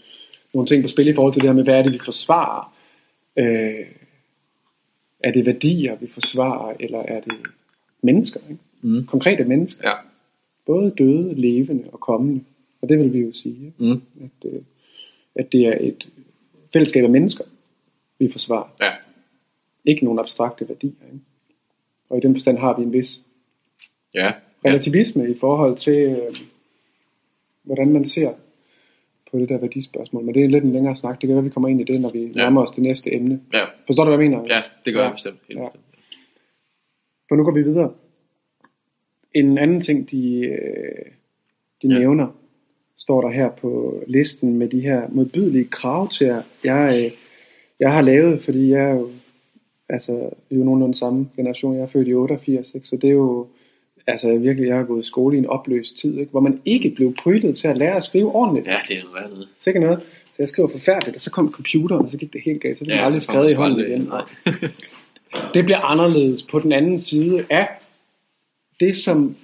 nogle 0.54 0.66
ting 0.68 0.82
på 0.82 0.88
spil 0.88 1.08
i 1.08 1.12
forhold 1.14 1.32
til 1.32 1.42
det 1.42 1.48
her 1.48 1.54
med, 1.54 1.64
hvad 1.64 1.74
er 1.78 1.82
det, 1.82 1.92
vi 1.92 1.98
forsvarer? 1.98 2.74
Øh, 3.36 3.86
er 5.20 5.32
det 5.32 5.46
værdier, 5.46 5.96
vi 5.96 6.06
forsvarer, 6.06 6.76
eller 6.80 6.98
er 6.98 7.20
det 7.20 7.32
mennesker? 8.02 8.40
Ikke? 8.50 8.62
Mm. 8.82 9.06
Konkrete 9.06 9.44
mennesker. 9.44 9.88
Ja. 9.88 9.94
Både 10.66 10.90
døde, 10.98 11.34
levende 11.34 11.84
og 11.92 12.00
kommende. 12.00 12.44
Og 12.82 12.88
det 12.88 12.98
vil 12.98 13.12
vi 13.12 13.18
jo 13.18 13.32
sige? 13.32 13.72
Mm. 13.78 14.02
At, 14.20 14.50
øh, 14.52 14.62
at 15.34 15.52
det 15.52 15.60
er 15.66 15.76
et 15.80 16.08
fællesskab 16.72 17.04
af 17.04 17.10
mennesker, 17.10 17.44
vi 18.18 18.28
forsvarer. 18.32 18.68
Ja. 18.80 18.92
Ikke 19.84 20.04
nogen 20.04 20.18
abstrakte 20.18 20.68
værdier. 20.68 20.90
Ikke? 21.12 21.24
Og 22.12 22.18
i 22.18 22.20
den 22.20 22.34
forstand 22.34 22.58
har 22.58 22.76
vi 22.78 22.82
en 22.82 22.92
vis 22.92 23.20
Ja. 24.14 24.32
relativisme 24.64 25.30
i 25.30 25.34
forhold 25.40 25.76
til, 25.76 25.98
øh, 26.02 26.36
hvordan 27.62 27.92
man 27.92 28.04
ser 28.04 28.32
på 29.30 29.38
det 29.38 29.48
der 29.48 29.58
værdispørgsmål. 29.58 30.24
Men 30.24 30.34
det 30.34 30.44
er 30.44 30.48
lidt 30.48 30.64
en 30.64 30.72
længere 30.72 30.96
snak. 30.96 31.20
Det 31.20 31.26
kan 31.26 31.34
være, 31.36 31.44
vi 31.44 31.50
kommer 31.50 31.68
ind 31.68 31.80
i 31.80 31.84
det, 31.92 32.00
når 32.00 32.10
vi 32.10 32.18
ja. 32.24 32.32
nærmer 32.34 32.62
os 32.62 32.70
det 32.70 32.82
næste 32.82 33.14
emne. 33.14 33.40
Ja. 33.52 33.64
Forstår 33.86 34.04
du, 34.04 34.10
hvad 34.10 34.24
jeg 34.24 34.30
mener? 34.30 34.44
ja, 34.54 34.62
det 34.84 34.92
gør 34.94 35.00
Ja. 35.00 35.06
jeg 35.06 35.12
bestemt. 35.14 35.38
Helt 35.48 35.58
Ja. 35.60 35.64
bestemt. 35.64 35.84
For 37.28 37.36
nu 37.36 37.44
går 37.44 37.52
vi 37.54 37.62
videre. 37.62 37.92
En 39.34 39.58
anden 39.58 39.80
ting, 39.80 40.10
de, 40.10 40.38
øh, 40.46 40.56
de 41.82 41.88
Ja. 41.88 41.92
ja. 41.94 41.98
nævner, 41.98 42.26
står 42.96 43.20
der 43.20 43.30
her 43.30 43.50
på 43.50 44.02
listen 44.06 44.58
med 44.58 44.68
de 44.68 44.80
her 44.80 45.08
modbydelige 45.08 45.64
krav 45.64 46.08
til 46.08 46.26
jer, 46.26 46.42
jeg, 46.64 47.02
øh, 47.04 47.10
jeg 47.80 47.92
har 47.92 48.00
lavet, 48.02 48.40
fordi 48.42 48.68
jeg 48.70 48.90
er 48.90 48.94
jo, 48.94 49.10
altså, 49.92 50.12
vi 50.50 50.54
er 50.56 50.58
jo 50.58 50.64
nogenlunde 50.64 50.94
samme 50.98 51.28
generation. 51.36 51.74
Jeg 51.74 51.82
er 51.82 51.86
født 51.86 52.08
i 52.08 52.14
88, 52.14 52.70
ikke? 52.74 52.88
så 52.88 52.96
det 52.96 53.08
er 53.08 53.12
jo, 53.14 53.46
altså 54.06 54.36
virkelig, 54.38 54.68
jeg 54.68 54.76
har 54.76 54.84
gået 54.84 55.02
i 55.02 55.06
skole 55.06 55.36
i 55.36 55.38
en 55.38 55.46
opløst 55.46 55.98
tid, 55.98 56.18
ikke? 56.18 56.30
hvor 56.30 56.40
man 56.40 56.60
ikke 56.64 56.90
blev 56.90 57.14
prylet 57.14 57.56
til 57.56 57.68
at 57.68 57.76
lære 57.78 57.96
at 57.96 58.02
skrive 58.04 58.34
ordentligt. 58.34 58.66
Ja, 58.66 58.76
det 58.88 58.96
er 58.96 59.02
noget 59.12 59.24
andet. 59.24 59.48
Sikkert 59.56 59.82
noget. 59.82 60.00
Så 60.26 60.36
jeg 60.38 60.48
skrev 60.48 60.70
forfærdeligt, 60.70 61.16
og 61.16 61.20
så 61.20 61.30
kom 61.30 61.52
computeren, 61.52 62.04
og 62.04 62.10
så 62.10 62.16
gik 62.16 62.32
det 62.32 62.40
helt 62.44 62.60
galt. 62.62 62.78
Så 62.78 62.84
det 62.84 62.90
ja, 62.92 63.04
aldrig 63.04 63.22
så 63.22 63.28
kommer 63.28 63.48
skrevet 63.48 63.50
i 63.50 63.54
hånden 63.54 63.80
aldrig- 63.80 64.54
igen. 64.62 64.70
Det 65.54 65.64
bliver 65.64 65.78
anderledes 65.80 66.42
på 66.42 66.58
den 66.58 66.72
anden 66.72 66.98
side 66.98 67.44
af 67.50 67.68
det, 68.80 68.96
som 68.96 69.36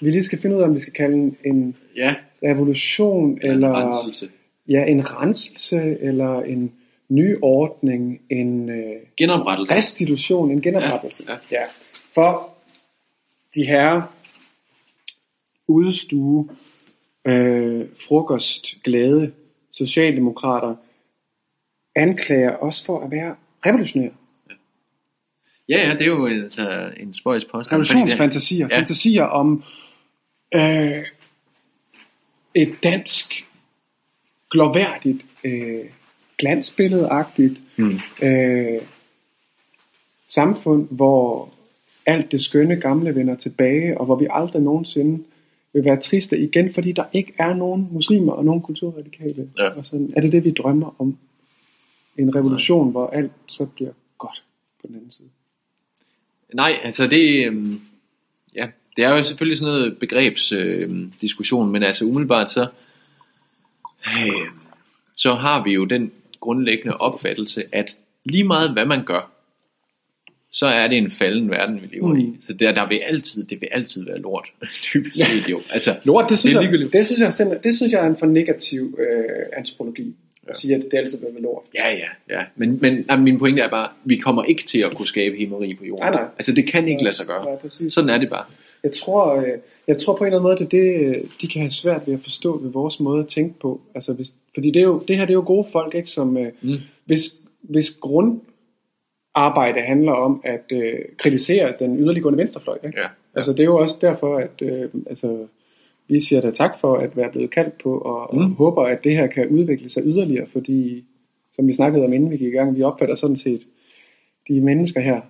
vi 0.00 0.10
lige 0.10 0.22
skal 0.24 0.38
finde 0.38 0.56
ud 0.56 0.60
af, 0.62 0.66
om 0.66 0.74
vi 0.74 0.80
skal 0.80 0.92
kalde 0.92 1.16
en, 1.16 1.36
en 1.44 1.76
Ja, 1.96 2.14
revolution, 2.42 3.38
eller 3.42 3.54
eller, 3.54 3.68
en 3.68 3.74
renselse. 3.86 4.28
ja, 4.68 4.84
en 4.84 5.02
renselse, 5.20 5.96
eller 6.00 6.40
en 6.42 6.72
nyordning, 7.08 8.20
en 8.30 8.70
øh, 8.70 8.96
Genoprettelse. 9.16 9.76
restitution, 9.76 10.50
en 10.50 10.62
genoprettelse. 10.62 11.24
Ja, 11.28 11.32
ja. 11.50 11.60
ja. 11.60 11.66
For 12.14 12.54
de 13.54 13.66
her 13.66 14.02
udstue, 15.68 16.48
øh, 17.24 17.86
frokost, 18.08 18.82
glade 18.82 19.32
socialdemokrater 19.72 20.76
anklager 21.96 22.56
os 22.56 22.84
for 22.84 23.04
at 23.04 23.10
være 23.10 23.36
revolutionære. 23.66 24.12
Ja, 25.68 25.88
ja, 25.88 25.92
det 25.92 26.02
er 26.02 26.06
jo 26.06 26.26
altså, 26.26 26.92
en 26.96 27.14
spøjs 27.14 27.44
påstand. 27.44 27.74
Revolutionsfantasier. 27.74 28.68
Ja. 28.70 28.78
Fantasier 28.78 29.24
om 29.24 29.64
øh, 30.54 31.04
et 32.54 32.74
dansk, 32.82 33.46
gloværdigt, 34.50 35.26
øh, 35.44 35.84
glansbilledagtigt 36.38 37.62
Hmm. 37.76 37.98
øh, 38.22 38.82
samfund, 40.28 40.88
hvor 40.90 41.50
alt 42.06 42.32
det 42.32 42.40
skønne 42.40 42.76
gamle 42.76 43.14
vender 43.14 43.36
tilbage, 43.36 43.98
og 43.98 44.06
hvor 44.06 44.16
vi 44.16 44.26
aldrig 44.30 44.62
nogensinde 44.62 45.24
vil 45.72 45.84
være 45.84 46.00
triste 46.00 46.38
igen, 46.38 46.74
fordi 46.74 46.92
der 46.92 47.04
ikke 47.12 47.32
er 47.38 47.54
nogen 47.54 47.88
muslimer 47.92 48.32
og 48.32 48.44
nogen 48.44 48.62
kulturradikale. 48.62 49.50
Ja. 49.58 49.68
Og 49.68 49.86
sådan, 49.86 50.12
er 50.16 50.20
det 50.20 50.32
det, 50.32 50.44
vi 50.44 50.50
drømmer 50.50 50.94
om? 50.98 51.18
En 52.18 52.34
revolution, 52.34 52.86
Nej. 52.86 52.90
hvor 52.90 53.06
alt 53.06 53.32
så 53.48 53.66
bliver 53.66 53.90
godt 54.18 54.42
på 54.80 54.86
den 54.86 54.96
anden 54.96 55.10
side. 55.10 55.28
Nej, 56.54 56.72
altså 56.82 57.06
det, 57.06 57.46
øhm, 57.46 57.80
ja, 58.56 58.68
det 58.96 59.04
er 59.04 59.08
jo 59.08 59.22
selvfølgelig 59.22 59.58
sådan 59.58 59.74
noget 59.74 59.98
begrebsdiskussion, 59.98 60.90
øhm, 60.90 61.12
diskussion, 61.20 61.72
men 61.72 61.82
altså 61.82 62.04
umiddelbart 62.04 62.50
så, 62.50 62.66
øh, 64.06 64.48
så 65.14 65.34
har 65.34 65.64
vi 65.64 65.72
jo 65.72 65.84
den 65.84 66.12
grundlæggende 66.40 66.96
opfattelse, 66.96 67.62
at 67.72 67.96
lige 68.24 68.44
meget 68.44 68.72
hvad 68.72 68.86
man 68.86 69.04
gør, 69.04 69.30
så 70.52 70.66
er 70.66 70.88
det 70.88 70.98
en 70.98 71.10
falden 71.10 71.50
verden, 71.50 71.82
vi 71.82 71.86
lever 71.96 72.14
mm. 72.14 72.20
i. 72.20 72.36
Så 72.40 72.52
der, 72.52 72.72
der 72.72 72.88
vil 72.88 72.96
altid, 72.96 73.44
det 73.44 73.60
vil 73.60 73.68
altid 73.72 74.04
være 74.04 74.18
lort, 74.18 74.48
typisk 74.82 75.26
set 75.26 75.48
jo. 75.50 75.60
Altså, 75.70 75.96
Lort, 76.04 76.26
det 76.30 76.38
synes, 76.38 76.54
Det 76.56 76.62
jeg, 76.80 76.92
det, 76.92 77.06
synes 77.06 77.20
jeg, 77.20 77.32
simpelthen- 77.34 77.62
det 77.62 77.76
synes 77.76 77.92
jeg 77.92 78.04
er 78.04 78.06
en 78.10 78.16
for 78.16 78.26
negativ 78.26 78.98
øh, 79.00 79.24
antropologi. 79.56 80.14
At 80.48 80.56
sige, 80.56 80.74
at 80.74 80.82
det 80.90 80.98
altid 80.98 81.18
vil 81.18 81.28
være 81.32 81.42
lort. 81.42 81.62
ja, 81.74 81.90
ja, 81.90 82.08
ja. 82.30 82.44
Men, 82.56 82.78
men 82.82 83.04
nej, 83.08 83.16
min 83.16 83.38
pointe 83.38 83.62
er 83.62 83.68
bare, 83.70 83.88
vi 84.04 84.16
kommer 84.16 84.44
ikke 84.44 84.62
til 84.62 84.78
at 84.80 84.94
kunne 84.94 85.06
skabe 85.08 85.36
himmeri 85.36 85.74
på 85.74 85.84
jorden. 85.84 86.04
Nej, 86.04 86.10
nej. 86.14 86.24
Altså 86.38 86.52
det 86.52 86.66
kan 86.66 86.88
ikke 86.88 87.02
lade 87.04 87.16
sig 87.16 87.26
gøre. 87.26 87.50
Ja, 87.50 87.56
præcis. 87.56 87.94
Sådan 87.94 88.10
er 88.10 88.18
det 88.18 88.30
bare. 88.30 88.44
Jeg 88.88 88.94
tror, 88.94 89.36
øh, 89.36 89.58
jeg 89.86 89.98
tror 89.98 90.16
på 90.16 90.24
en 90.24 90.26
eller 90.26 90.38
anden 90.38 90.50
måde, 90.50 90.64
er 90.64 90.68
det, 90.68 91.16
øh, 91.16 91.24
de 91.40 91.48
kan 91.48 91.60
have 91.60 91.70
svært 91.70 92.06
ved 92.06 92.14
at 92.14 92.20
forstå 92.20 92.58
ved 92.58 92.70
vores 92.70 93.00
måde 93.00 93.20
at 93.20 93.26
tænke 93.28 93.60
på. 93.60 93.80
Altså, 93.94 94.14
hvis, 94.14 94.32
fordi 94.54 94.70
det, 94.70 94.80
er 94.80 94.84
jo, 94.84 95.02
det 95.08 95.16
her 95.16 95.24
det 95.24 95.32
er 95.32 95.34
jo 95.42 95.44
gode 95.46 95.68
folk, 95.72 95.94
ikke, 95.94 96.10
som 96.10 96.36
øh, 96.36 96.52
Mm. 96.62 96.76
hvis, 97.04 97.22
hvis 97.62 97.90
grundarbejde 98.00 99.80
handler 99.80 100.12
om 100.12 100.40
at 100.44 100.64
øh, 100.72 100.98
kritisere 101.16 101.74
den 101.78 101.98
yderliggående 101.98 102.38
venstrefløj. 102.38 102.78
Ikke? 102.84 103.00
Ja. 103.00 103.06
Altså, 103.34 103.52
det 103.52 103.60
er 103.60 103.64
jo 103.64 103.78
også 103.78 103.96
derfor, 104.00 104.36
at 104.36 104.62
øh, 104.62 104.88
altså, 105.06 105.46
vi 106.08 106.20
siger 106.20 106.40
da 106.40 106.50
tak 106.50 106.78
for 106.78 106.96
at 106.96 107.16
være 107.16 107.30
blevet 107.30 107.50
kaldt 107.50 107.78
på, 107.82 107.98
og, 107.98 108.36
mm. 108.36 108.38
og 108.38 108.48
håber, 108.48 108.82
at 108.82 109.04
det 109.04 109.16
her 109.16 109.26
kan 109.26 109.48
udvikle 109.48 109.88
sig 109.88 110.02
yderligere, 110.06 110.46
fordi, 110.46 111.04
som 111.52 111.66
vi 111.66 111.72
snakkede 111.72 112.04
om, 112.04 112.12
inden 112.12 112.30
vi 112.30 112.36
gik 112.36 112.52
i 112.52 112.56
gang, 112.56 112.76
vi 112.76 112.82
opfatter 112.82 113.14
sådan 113.14 113.36
set 113.36 113.66
de 114.48 114.60
mennesker 114.60 115.00
her, 115.00 115.20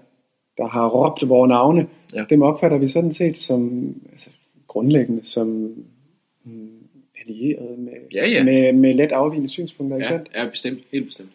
der 0.58 0.66
har 0.68 0.88
råbt 0.88 1.28
vores 1.28 1.48
navne, 1.48 1.86
Ja. 2.14 2.24
dem 2.30 2.42
opfatter 2.42 2.78
vi 2.78 2.88
sådan 2.88 3.12
set 3.12 3.38
som 3.38 3.94
altså, 4.12 4.30
grundlæggende 4.68 5.20
som 5.24 5.46
mm, 6.44 6.68
allieret 7.26 7.78
med, 7.78 7.92
Ja, 8.14 8.28
ja. 8.28 8.44
med, 8.44 8.72
med 8.72 8.94
let 8.94 9.12
afvigende 9.12 9.48
synspunkter. 9.48 9.96
Ikke 9.96 10.06
Ja, 10.06 10.10
sandt? 10.12 10.28
ja, 10.34 10.48
bestemt, 10.50 10.78
helt 10.92 11.06
bestemt. 11.06 11.28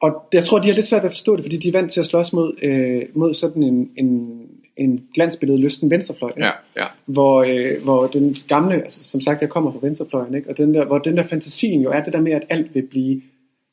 Og 0.00 0.22
jeg 0.32 0.44
tror, 0.44 0.58
de 0.58 0.68
har 0.68 0.74
lidt 0.74 0.86
svært 0.86 1.02
ved 1.02 1.08
at 1.10 1.12
forstå 1.12 1.36
det, 1.36 1.44
fordi 1.44 1.56
de 1.56 1.68
er 1.68 1.72
vant 1.72 1.90
til 1.92 2.00
at 2.00 2.06
slås 2.06 2.32
mod, 2.32 2.52
øh, 2.62 3.02
mod 3.14 3.34
sådan 3.34 3.62
en, 3.62 3.90
en, 3.96 4.40
en 4.76 5.06
glansbillede 5.14 5.58
lysten 5.60 5.90
venstrefløj. 5.90 6.30
ikke? 6.30 6.44
Ja, 6.44 6.50
ja. 6.76 6.86
hvor, 7.06 7.42
øh, 7.42 7.82
hvor 7.82 8.06
den 8.06 8.36
gamle, 8.48 8.74
altså 8.74 9.04
som 9.04 9.20
sagt, 9.20 9.40
jeg 9.40 9.48
kommer 9.48 9.72
fra 9.72 9.78
venstrefløjen, 9.82 10.34
ikke? 10.34 10.50
og 10.50 10.56
den 10.56 10.74
der, 10.74 10.84
hvor 10.84 10.98
den 10.98 11.16
der 11.16 11.22
fantasien 11.22 11.82
jo 11.82 11.90
er 11.90 12.02
det 12.02 12.12
der 12.12 12.20
med, 12.20 12.32
at 12.32 12.44
alt 12.48 12.74
vil 12.74 12.82
blive 12.82 13.22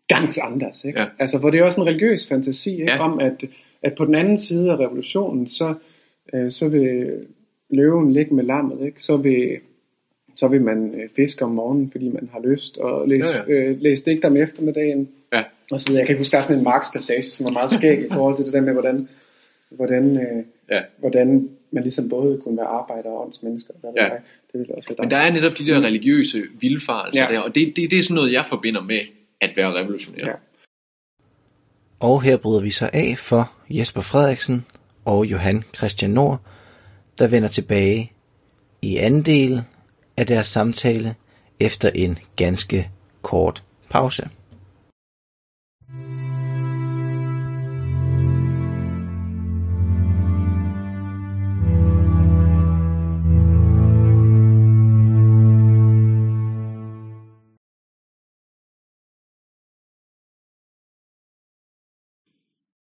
ganz 0.08 0.38
anders. 0.38 0.86
Ikke? 0.86 1.00
Ja. 1.00 1.06
Altså, 1.20 1.38
hvor 1.38 1.50
det 1.50 1.60
er 1.60 1.64
også 1.64 1.82
en 1.82 1.88
religiøs 1.88 2.28
fantasi 2.28 2.72
ikke? 2.72 2.92
Ja. 2.92 3.00
om, 3.00 3.20
at, 3.20 3.44
at 3.84 3.96
på 3.98 4.06
den 4.06 4.16
anden 4.16 4.38
side 4.38 4.72
af 4.72 4.76
revolutionen, 4.80 5.48
så, 5.48 5.74
øh, 6.34 6.52
så 6.52 6.68
vil 6.68 7.12
løven 7.70 8.12
ligge 8.14 8.36
med 8.36 8.44
lammet, 8.44 8.86
ikke? 8.86 9.04
Så, 9.04 9.18
vil, 9.18 9.58
så 10.36 10.48
vil 10.48 10.62
man 10.62 10.94
øh, 10.96 11.10
fiske 11.16 11.46
om 11.46 11.52
morgenen, 11.52 11.92
fordi 11.92 12.10
man 12.10 12.30
har 12.34 12.40
lyst, 12.52 12.78
og 12.78 13.08
læse, 13.08 13.26
Ja, 13.28 13.38
ja. 13.48 13.54
Øh, 13.54 13.82
læse 13.82 14.06
digter 14.06 14.28
om 14.30 14.38
eftermiddagen, 14.38 15.10
Ja. 15.34 15.44
og 15.72 15.80
så 15.80 15.88
videre. 15.88 16.00
Jeg 16.00 16.08
kan 16.08 16.18
huske, 16.18 16.32
der 16.32 16.38
er 16.38 16.42
sådan 16.42 16.58
en 16.60 16.68
Marx-passage, 16.68 17.22
som 17.32 17.46
er 17.46 17.52
meget 17.52 17.72
skæg 17.72 18.00
i 18.06 18.08
forhold 18.14 18.36
til 18.36 18.46
det 18.46 18.54
der 18.54 18.62
med, 18.62 18.74
hvordan, 18.74 19.08
hvordan, 19.70 20.18
øh, 20.18 20.44
Ja. 20.72 20.82
hvordan 20.98 21.50
man 21.72 21.84
ligesom 21.84 22.10
både 22.10 22.38
kunne 22.44 22.58
være 22.58 22.66
arbejder 22.66 23.10
og 23.10 23.26
åndsmennesker. 23.26 23.74
Hvad 23.82 23.92
Ja. 23.98 24.04
ja. 24.04 24.10
Det 24.52 24.60
ville 24.60 24.76
også 24.76 24.90
være 24.90 24.98
Men 25.00 25.12
der 25.12 25.18
er 25.18 25.32
netop 25.32 25.58
de 25.58 25.66
der 25.66 25.82
religiøse 25.82 26.44
vildfarelser 26.60 27.24
Ja. 27.24 27.34
der, 27.36 27.40
og 27.40 27.56
det, 27.56 27.74
det, 27.76 27.92
det 27.92 28.00
er 28.00 28.04
sådan 28.04 28.16
noget, 28.16 28.32
jeg 28.34 28.46
forbinder 28.50 28.82
med 28.82 29.00
at 29.42 29.50
være 29.58 29.74
revolutionær. 29.74 30.26
Ja. 30.26 30.32
Og 32.00 32.22
her 32.22 32.38
bryder 32.38 32.62
vi 32.62 32.72
så 32.72 32.90
af 32.94 33.16
for 33.18 33.52
Jesper 33.70 34.02
Frederiksen 34.02 34.66
og 35.06 35.26
Johan 35.26 35.64
Christian 35.78 36.12
Nord, 36.12 36.40
der 37.18 37.28
vender 37.28 37.50
tilbage 37.50 38.12
i 38.82 38.98
anden 38.98 39.22
del 39.22 39.64
af 40.18 40.28
deres 40.28 40.48
samtale 40.48 41.16
efter 41.60 41.90
en 41.96 42.18
ganske 42.36 42.90
kort 43.22 43.64
pause. 43.90 44.30